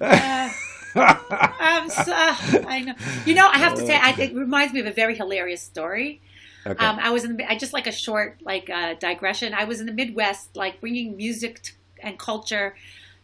Uh, 0.00 0.50
I'm 0.94 1.90
so, 1.90 2.12
I 2.14 2.82
know. 2.86 2.94
You 3.26 3.34
know, 3.34 3.48
I 3.48 3.58
have 3.58 3.74
to 3.74 3.86
say, 3.86 3.96
I, 3.96 4.12
it 4.18 4.34
reminds 4.34 4.72
me 4.72 4.80
of 4.80 4.86
a 4.86 4.92
very 4.92 5.14
hilarious 5.16 5.62
story. 5.62 6.20
Okay. 6.66 6.84
Um, 6.84 6.98
I 7.00 7.10
was 7.10 7.24
in. 7.24 7.36
The, 7.36 7.50
I 7.50 7.56
just 7.56 7.72
like 7.72 7.86
a 7.86 7.92
short 7.92 8.38
like 8.44 8.70
uh, 8.70 8.94
digression. 8.94 9.52
I 9.52 9.64
was 9.64 9.80
in 9.80 9.86
the 9.86 9.92
Midwest, 9.92 10.56
like 10.56 10.80
bringing 10.80 11.16
music 11.16 11.62
t- 11.62 11.72
and 12.00 12.18
culture, 12.18 12.76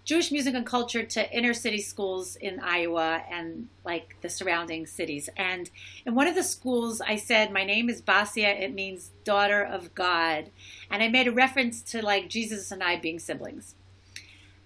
Jewish 0.08 0.32
music 0.32 0.54
and 0.54 0.64
culture 0.64 1.02
to 1.02 1.30
inner 1.36 1.52
city 1.52 1.82
schools 1.82 2.34
in 2.36 2.60
Iowa 2.60 3.22
and 3.30 3.68
like 3.84 4.16
the 4.22 4.30
surrounding 4.30 4.86
cities. 4.86 5.28
And 5.36 5.68
in 6.06 6.14
one 6.14 6.26
of 6.26 6.34
the 6.34 6.42
schools, 6.42 7.02
I 7.02 7.16
said, 7.16 7.52
"My 7.52 7.62
name 7.62 7.90
is 7.90 8.00
Basya. 8.00 8.58
It 8.58 8.72
means 8.72 9.10
daughter 9.24 9.62
of 9.62 9.94
God," 9.94 10.48
and 10.90 11.02
I 11.02 11.08
made 11.08 11.28
a 11.28 11.30
reference 11.30 11.82
to 11.92 12.00
like 12.00 12.30
Jesus 12.30 12.72
and 12.72 12.82
I 12.82 12.96
being 12.96 13.18
siblings. 13.18 13.74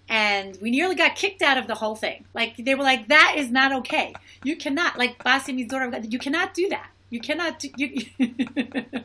And 0.07 0.57
we 0.61 0.71
nearly 0.71 0.95
got 0.95 1.17
kicked 1.17 1.41
out 1.41 1.57
of 1.57 1.67
the 1.67 1.75
whole 1.75 1.97
thing. 1.97 2.23
Like 2.33 2.55
they 2.55 2.73
were 2.73 2.83
like, 2.85 3.09
"That 3.09 3.33
is 3.35 3.51
not 3.51 3.73
okay. 3.73 4.13
You 4.45 4.55
cannot 4.55 4.97
like 4.97 5.21
Basya 5.25 5.53
means 5.53 5.69
daughter 5.69 5.83
of 5.83 5.91
God. 5.91 6.13
You 6.13 6.19
cannot 6.19 6.53
do 6.53 6.69
that." 6.69 6.89
You 7.09 7.19
cannot 7.19 7.59
do. 7.59 7.69
You, 7.75 8.05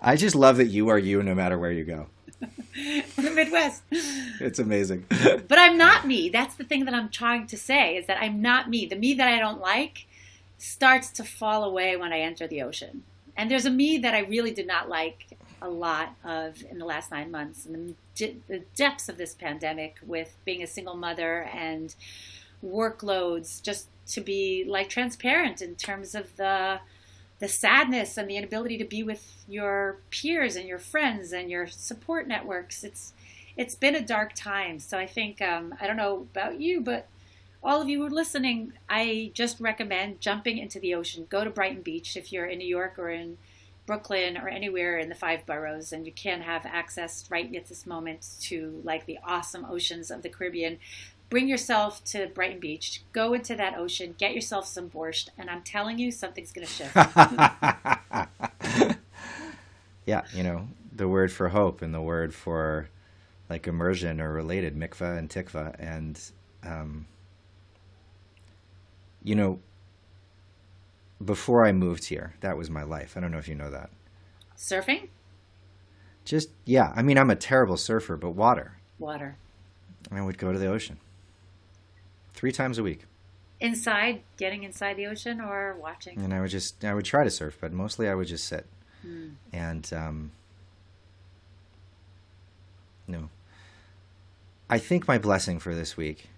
I 0.00 0.16
just 0.16 0.36
love 0.36 0.58
that 0.58 0.66
you 0.66 0.90
are 0.90 0.98
you 0.98 1.22
no 1.22 1.34
matter 1.34 1.58
where 1.58 1.72
you 1.72 1.84
go. 1.84 2.08
the 3.16 3.30
Midwest. 3.30 3.82
It's 3.90 4.58
amazing. 4.58 5.06
But 5.48 5.58
I'm 5.58 5.76
not 5.76 6.06
me. 6.06 6.28
That's 6.28 6.54
the 6.54 6.64
thing 6.64 6.84
that 6.86 6.94
I'm 6.94 7.08
trying 7.08 7.46
to 7.48 7.56
say 7.56 7.96
is 7.96 8.06
that 8.06 8.20
I'm 8.20 8.40
not 8.40 8.68
me. 8.68 8.86
The 8.86 8.96
me 8.96 9.14
that 9.14 9.28
I 9.28 9.38
don't 9.38 9.60
like 9.60 10.06
starts 10.58 11.10
to 11.10 11.24
fall 11.24 11.64
away 11.64 11.96
when 11.96 12.12
I 12.12 12.20
enter 12.20 12.46
the 12.46 12.62
ocean. 12.62 13.02
And 13.36 13.50
there's 13.50 13.66
a 13.66 13.70
me 13.70 13.98
that 13.98 14.14
I 14.14 14.20
really 14.20 14.52
did 14.52 14.66
not 14.66 14.88
like 14.88 15.36
a 15.60 15.68
lot 15.68 16.14
of 16.24 16.62
in 16.70 16.78
the 16.78 16.84
last 16.84 17.10
nine 17.10 17.30
months. 17.30 17.66
And 17.66 17.96
the, 18.16 18.36
the 18.48 18.60
depths 18.74 19.08
of 19.08 19.16
this 19.16 19.34
pandemic 19.34 19.96
with 20.06 20.36
being 20.44 20.62
a 20.62 20.66
single 20.66 20.96
mother 20.96 21.48
and 21.52 21.94
workloads 22.64 23.62
just 23.62 23.88
to 24.06 24.20
be 24.20 24.64
like 24.66 24.88
transparent 24.88 25.62
in 25.62 25.74
terms 25.74 26.14
of 26.14 26.36
the 26.36 26.80
the 27.44 27.48
sadness 27.48 28.16
and 28.16 28.26
the 28.30 28.38
inability 28.38 28.78
to 28.78 28.86
be 28.86 29.02
with 29.02 29.44
your 29.46 29.98
peers 30.08 30.56
and 30.56 30.66
your 30.66 30.78
friends 30.78 31.30
and 31.30 31.50
your 31.50 31.66
support 31.66 32.26
networks. 32.26 32.82
It's 32.82 33.12
it's 33.54 33.74
been 33.74 33.94
a 33.94 34.00
dark 34.00 34.32
time. 34.34 34.78
So 34.78 34.96
I 34.96 35.06
think 35.06 35.42
um, 35.42 35.74
I 35.78 35.86
don't 35.86 35.98
know 35.98 36.26
about 36.32 36.58
you, 36.58 36.80
but 36.80 37.06
all 37.62 37.82
of 37.82 37.88
you 37.90 38.00
who 38.00 38.06
are 38.06 38.10
listening, 38.10 38.72
I 38.88 39.30
just 39.34 39.60
recommend 39.60 40.22
jumping 40.22 40.56
into 40.56 40.80
the 40.80 40.94
ocean. 40.94 41.26
Go 41.28 41.44
to 41.44 41.50
Brighton 41.50 41.82
Beach 41.82 42.16
if 42.16 42.32
you're 42.32 42.46
in 42.46 42.60
New 42.60 42.66
York 42.66 42.98
or 42.98 43.10
in 43.10 43.36
Brooklyn 43.84 44.38
or 44.38 44.48
anywhere 44.48 44.96
in 44.96 45.10
the 45.10 45.14
five 45.14 45.44
boroughs, 45.44 45.92
and 45.92 46.06
you 46.06 46.12
can 46.12 46.40
have 46.40 46.64
access 46.64 47.26
right 47.30 47.54
at 47.54 47.68
this 47.68 47.84
moment 47.84 48.26
to 48.40 48.80
like 48.84 49.04
the 49.04 49.18
awesome 49.22 49.66
oceans 49.66 50.10
of 50.10 50.22
the 50.22 50.30
Caribbean. 50.30 50.78
Bring 51.34 51.48
yourself 51.48 52.04
to 52.04 52.28
Brighton 52.28 52.60
Beach. 52.60 53.02
Go 53.12 53.34
into 53.34 53.56
that 53.56 53.76
ocean. 53.76 54.14
Get 54.16 54.36
yourself 54.36 54.68
some 54.68 54.88
borscht, 54.88 55.30
and 55.36 55.50
I'm 55.50 55.62
telling 55.62 55.98
you, 55.98 56.12
something's 56.12 56.52
going 56.52 56.64
to 56.64 56.72
shift. 56.72 56.94
yeah, 60.06 60.20
you 60.32 60.44
know, 60.44 60.68
the 60.94 61.08
word 61.08 61.32
for 61.32 61.48
hope 61.48 61.82
and 61.82 61.92
the 61.92 62.00
word 62.00 62.32
for 62.32 62.88
like 63.50 63.66
immersion 63.66 64.20
are 64.20 64.32
related, 64.32 64.76
mikvah 64.76 65.18
and 65.18 65.28
tikva. 65.28 65.74
And, 65.80 66.20
um, 66.62 67.06
you 69.24 69.34
know, 69.34 69.58
before 71.24 71.66
I 71.66 71.72
moved 71.72 72.04
here, 72.04 72.34
that 72.42 72.56
was 72.56 72.70
my 72.70 72.84
life. 72.84 73.16
I 73.16 73.20
don't 73.20 73.32
know 73.32 73.38
if 73.38 73.48
you 73.48 73.56
know 73.56 73.72
that. 73.72 73.90
Surfing, 74.56 75.08
Just, 76.24 76.50
yeah, 76.64 76.92
I 76.94 77.02
mean, 77.02 77.18
I'm 77.18 77.30
a 77.30 77.34
terrible 77.34 77.76
surfer, 77.76 78.16
but 78.16 78.30
water. 78.30 78.78
water, 79.00 79.36
I 80.12 80.22
would 80.22 80.38
go 80.38 80.52
to 80.52 80.60
the 80.60 80.68
ocean 80.68 80.98
three 82.34 82.52
times 82.52 82.78
a 82.78 82.82
week. 82.82 83.04
inside, 83.60 84.22
getting 84.36 84.64
inside 84.64 84.96
the 84.96 85.06
ocean, 85.06 85.40
or 85.40 85.76
watching. 85.80 86.18
and 86.18 86.34
I 86.34 86.40
would 86.40 86.50
just 86.50 86.84
I 86.84 86.92
would 86.94 87.04
try 87.04 87.24
to 87.24 87.30
surf, 87.30 87.56
but 87.60 87.72
mostly 87.72 88.08
I 88.08 88.14
would 88.14 88.26
just 88.28 88.46
sit. 88.46 88.66
Hmm. 89.02 89.28
And 89.52 89.90
um, 89.92 90.32
no, 93.06 93.30
I 94.68 94.78
think 94.78 95.06
my 95.06 95.18
blessing 95.18 95.58
for 95.58 95.74
this 95.74 95.96
week 95.96 96.28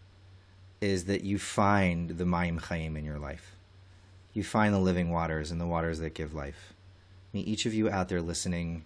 is 0.80 1.04
that 1.04 1.24
you 1.24 1.38
find 1.38 2.10
the 2.10 2.24
Mayim 2.24 2.60
Chaim 2.60 2.96
in 2.96 3.04
your 3.04 3.18
life. 3.18 3.56
You 4.34 4.44
find 4.44 4.74
the 4.74 4.78
living 4.78 5.10
waters 5.10 5.50
and 5.50 5.60
the 5.60 5.66
waters 5.66 5.98
that 6.00 6.14
give 6.14 6.34
life. 6.34 6.74
Mean, 7.32 7.46
each 7.46 7.66
of 7.66 7.74
you 7.74 7.88
out 7.88 8.08
there 8.08 8.20
listening 8.20 8.84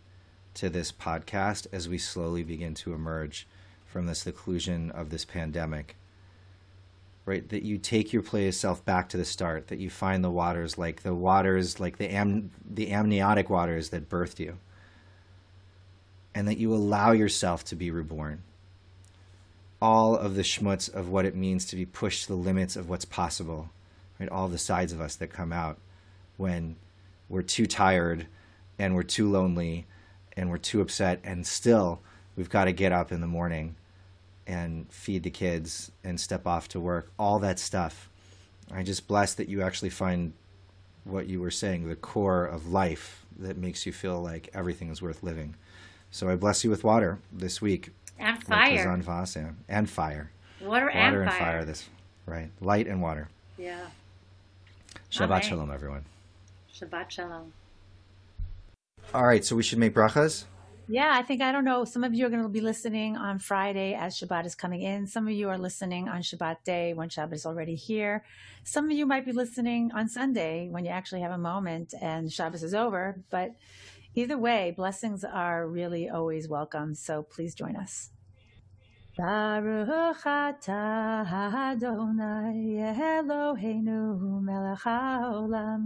to 0.55 0.71
this 0.71 0.93
podcast 0.93 1.67
as 1.73 1.89
we 1.89 1.99
slowly 1.99 2.43
begin 2.45 2.75
to 2.75 2.93
emerge 2.93 3.47
from 3.87 4.07
the 4.07 4.15
seclusion 4.15 4.91
of 4.91 5.11
this 5.11 5.25
pandemic 5.25 5.97
right 7.25 7.49
that 7.51 7.63
you 7.63 7.79
take 7.79 8.13
your 8.13 8.23
play 8.23 8.51
self 8.51 8.85
back 8.85 9.09
to 9.11 9.17
the 9.17 9.25
start 9.25 9.69
that 9.69 9.79
you 9.79 9.91
find 9.91 10.25
the 10.25 10.31
waters 10.31 10.79
like 10.79 11.03
the 11.03 11.15
waters 11.15 11.79
like 11.79 11.99
the 11.99 12.11
am 12.11 12.51
the 12.69 12.93
amniotic 12.93 13.51
waters 13.51 13.91
that 13.91 14.09
birthed 14.09 14.39
you. 14.39 14.59
And 16.35 16.47
that 16.47 16.59
you 16.59 16.73
allow 16.73 17.11
yourself 17.11 17.65
to 17.65 17.77
be 17.77 17.91
reborn. 17.91 18.43
All 19.83 20.17
of 20.17 20.37
the 20.37 20.43
schmutz 20.43 20.93
of 20.93 21.09
what 21.09 21.25
it 21.25 21.35
means 21.35 21.65
to 21.67 21.77
be 21.77 21.85
pushed 21.85 22.23
to 22.23 22.29
the 22.29 22.39
limits 22.39 22.77
of 22.77 22.89
what's 22.89 23.05
possible 23.05 23.71
right? 24.21 24.29
All 24.29 24.47
the 24.47 24.59
sides 24.59 24.93
of 24.93 25.01
us 25.01 25.17
that 25.17 25.29
come 25.29 25.53
out 25.53 25.79
when 26.37 26.77
we're 27.29 27.43
too 27.43 27.67
tired 27.67 28.27
and 28.79 28.95
we're 28.95 29.03
too 29.03 29.29
lonely 29.29 29.87
and 30.37 30.51
we're 30.51 30.59
too 30.59 30.81
upset 30.81 31.21
and 31.25 31.47
still 31.47 32.01
we've 32.37 32.51
got 32.51 32.67
to 32.67 32.73
get 32.73 32.93
up 32.93 33.11
in 33.11 33.21
the 33.21 33.27
morning 33.27 33.75
and 34.47 34.91
feed 34.91 35.23
the 35.23 35.31
kids 35.31 35.91
and 36.05 36.19
step 36.21 36.47
off 36.47 36.69
to 36.69 36.81
work, 36.81 37.11
all 37.19 37.39
that 37.41 37.59
stuff. 37.59 38.09
I 38.73 38.83
just 38.83 39.07
bless 39.09 39.35
that 39.35 39.49
you 39.49 39.63
actually 39.63 39.91
find 39.91 40.33
what 41.05 41.27
you 41.29 41.41
were 41.41 41.51
saying, 41.51 41.89
the 41.89 41.97
core 41.97 42.45
of 42.45 42.69
life 42.71 43.25
that 43.39 43.57
makes 43.57 43.87
you 43.87 43.93
feel 43.93 44.21
like 44.21 44.51
everything 44.55 44.91
is 44.91 45.01
worth 45.01 45.23
living. 45.23 45.57
So 46.11 46.29
I 46.29 46.37
bless 46.37 46.65
you 46.65 46.71
with 46.71 46.85
water 46.85 47.19
this 47.33 47.61
week. 47.63 47.91
And 48.19 48.43
fire. 48.43 48.89
on 48.91 49.03
Vasa. 49.03 49.55
And 49.69 49.89
fire. 49.89 50.31
Water, 50.61 50.87
Water 50.87 50.91
and 50.91 51.17
and 51.17 51.31
fire. 51.31 51.39
fire. 51.39 51.65
this 51.65 51.89
right. 52.27 52.51
Light 52.61 52.87
and 52.87 53.01
water. 53.01 53.29
Yeah. 53.57 53.87
Shabbat 55.11 55.43
shalom, 55.43 55.71
everyone. 55.71 56.05
Shabbat 56.73 57.11
shalom. 57.11 57.53
All 59.15 59.27
right, 59.27 59.45
so 59.45 59.57
we 59.57 59.63
should 59.63 59.79
make 59.79 59.95
brachas. 59.95 60.45
Yeah, 60.93 61.13
I 61.15 61.23
think, 61.23 61.41
I 61.41 61.53
don't 61.53 61.65
know, 61.65 61.85
some 61.85 62.03
of 62.03 62.15
you 62.15 62.27
are 62.27 62.31
going 62.31 62.43
to 62.43 62.49
be 62.49 62.61
listening 62.61 63.17
on 63.17 63.39
Friday 63.39 63.95
as 63.95 64.17
Shabbat 64.19 64.45
is 64.45 64.57
coming 64.57 64.83
in. 64.83 65.07
Some 65.07 65.29
of 65.29 65.33
you 65.33 65.49
are 65.49 65.57
listening 65.57 66.09
on 66.09 66.21
Shabbat 66.21 66.65
day 66.65 66.95
when 66.95 67.09
Shabbat 67.09 67.35
is 67.35 67.47
already 67.47 67.77
here. 67.77 68.25
Some 68.65 68.87
of 68.87 68.91
you 68.91 69.07
might 69.07 69.25
be 69.25 69.31
listening 69.31 69.93
on 69.95 70.09
Sunday 70.09 70.67
when 70.69 70.85
you 70.85 70.91
actually 70.91 71.21
have 71.21 71.31
a 71.31 71.39
moment 71.39 71.95
and 72.03 72.29
Shabbat 72.29 72.65
is 72.65 72.75
over. 72.75 73.23
But 73.31 73.53
either 74.17 74.37
way, 74.37 74.75
blessings 74.77 75.23
are 75.23 75.65
really 75.65 76.09
always 76.09 76.49
welcome. 76.49 76.97
So 76.97 77.23
please 77.23 77.55
join 77.55 77.77
us. 77.77 78.11
Baruch 79.21 80.25
atah 80.25 81.29
Adonai 81.29 82.81
Eloheinu 82.81 84.41
melech 84.41 84.81
haolam 84.81 85.83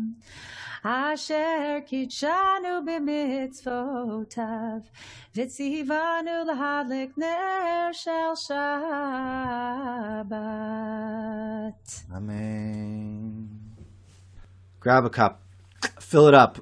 Asher 0.85 1.83
kitshanu 1.83 2.87
b'mitzvotav 2.87 4.83
V'tzivanu 5.35 6.37
lahadlik 6.47 7.17
ner 7.17 7.93
shel 7.93 8.37
Shabbat 8.37 8.63
Amen. 12.15 13.49
Grab 14.79 15.05
a 15.07 15.11
cup, 15.11 15.43
fill 15.99 16.29
it 16.29 16.35
up 16.35 16.61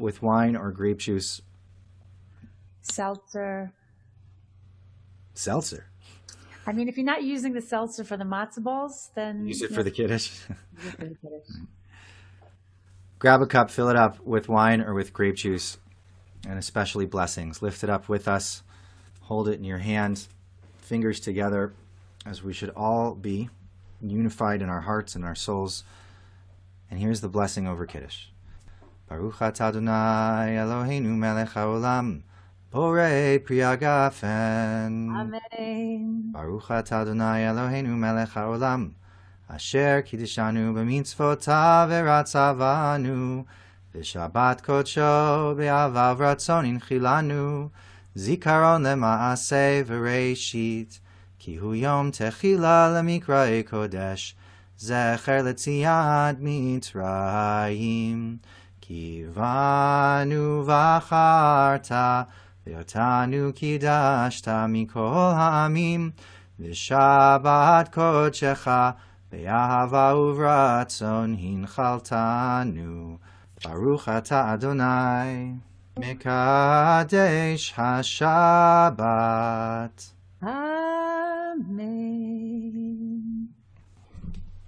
with 0.00 0.22
wine 0.22 0.56
or 0.56 0.72
grape 0.72 1.00
juice, 1.00 1.42
Seltzer. 2.80 3.74
seltzer. 5.34 5.84
I 6.68 6.72
mean, 6.72 6.86
if 6.86 6.98
you're 6.98 7.06
not 7.06 7.22
using 7.22 7.54
the 7.54 7.62
seltzer 7.62 8.04
for 8.04 8.18
the 8.18 8.24
matzo 8.24 8.62
balls, 8.62 9.10
then 9.14 9.46
Use 9.46 9.62
it 9.62 9.70
yeah, 9.70 9.76
for 9.76 9.82
the 9.82 9.90
kiddush. 9.90 10.30
use 10.84 10.94
it 10.98 11.16
for 11.18 11.30
the. 11.30 11.40
Grab 13.18 13.40
a 13.40 13.46
cup, 13.46 13.70
fill 13.70 13.88
it 13.88 13.96
up 13.96 14.20
with 14.20 14.50
wine 14.50 14.82
or 14.82 14.92
with 14.92 15.14
grape 15.14 15.36
juice, 15.36 15.78
and 16.46 16.58
especially 16.58 17.06
blessings. 17.06 17.62
Lift 17.62 17.82
it 17.82 17.88
up 17.88 18.10
with 18.10 18.28
us. 18.28 18.62
Hold 19.22 19.48
it 19.48 19.58
in 19.58 19.64
your 19.64 19.78
hand, 19.78 20.28
fingers 20.76 21.20
together, 21.20 21.72
as 22.26 22.42
we 22.42 22.52
should 22.52 22.70
all 22.76 23.14
be 23.14 23.48
unified 24.02 24.60
in 24.60 24.68
our 24.68 24.82
hearts 24.82 25.14
and 25.14 25.24
our 25.24 25.34
souls. 25.34 25.84
And 26.90 27.00
here's 27.00 27.22
the 27.22 27.28
blessing 27.30 27.66
over 27.66 27.86
Kiddush. 27.86 28.26
Baruch 29.08 29.36
atah 29.36 29.68
Adonai 29.68 30.56
Eloheinu 30.56 31.16
melech 31.16 31.48
haolam, 31.50 32.24
borei 32.72 33.38
pri 33.38 33.58
hagafen. 33.58 35.10
Amen. 35.10 36.32
Baruch 36.32 36.68
atah 36.68 37.02
Adonai 37.02 37.40
Eloheinu 37.40 37.96
melech 37.96 38.30
haolam, 38.30 38.92
asher 39.48 40.02
kiddishanu 40.02 40.74
b'mitzvotav 40.74 41.88
v'ratzavanu, 41.88 43.46
v'shabbat 43.94 44.62
kodsho 44.62 45.56
be'avav 45.56 46.18
ratzon 46.18 46.66
inchilanu, 46.68 47.70
zikaron 48.14 48.84
lema'aseh 48.84 49.84
v'reishit, 49.84 51.00
ki 51.38 51.56
hu 51.56 51.72
yom 51.72 52.12
techila 52.12 52.92
lemikrae 52.92 53.64
kodesh, 53.64 54.34
zecher 54.78 55.42
letziad 55.42 56.38
mitzrayim, 56.38 58.40
ki 58.82 59.24
vanu 59.34 60.66
v'acharta, 60.66 62.26
ואותנו 62.67 63.53
קידשת 63.55 64.47
מכל 64.67 65.31
העמים, 65.35 66.11
ושבת 66.59 67.93
קודשך 67.93 68.67
באהבה 69.31 70.15
וברצון 70.15 71.35
הנחלתנו. 71.39 73.17
ברוך 73.65 74.09
אתה 74.09 74.53
אדוני, 74.53 75.53
מקדש 75.99 77.73
השבת. 77.77 78.93
Amen. 80.43 82.03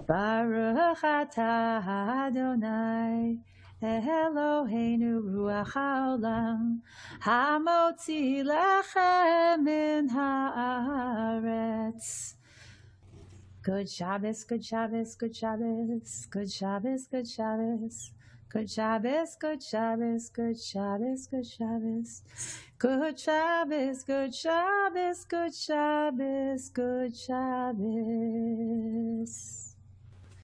Baruch 0.08 1.04
atah 1.04 1.82
Adonai 2.30 3.42
Eloheinu 3.83 5.23
ruach 5.23 5.73
haolam 5.73 6.81
hamotzi 7.21 8.45
lechem 8.45 9.65
min 9.65 10.09
haaretz. 10.11 12.35
Good 13.63 13.89
Shabbos, 13.89 14.45
good 14.45 14.65
Shabbos, 14.65 15.17
good 15.17 15.35
Shabbos, 15.35 16.27
good 16.31 16.51
Shabbos, 16.51 17.07
good 17.07 17.29
Shabbos. 17.29 18.13
Good 18.51 18.69
Shabbos, 18.69 19.37
good 19.37 19.63
Shabbos, 19.63 20.29
good 20.31 20.61
Shabbos, 20.61 21.29
good 21.29 21.47
Shabbos. 21.47 22.23
Good 22.79 23.21
Shabbos, 23.21 24.03
good 24.03 24.35
Shabbos, 24.35 25.25
good 25.25 25.55
Shabbos, 25.55 26.69
good 26.71 27.17
Shabbos. 27.17 27.87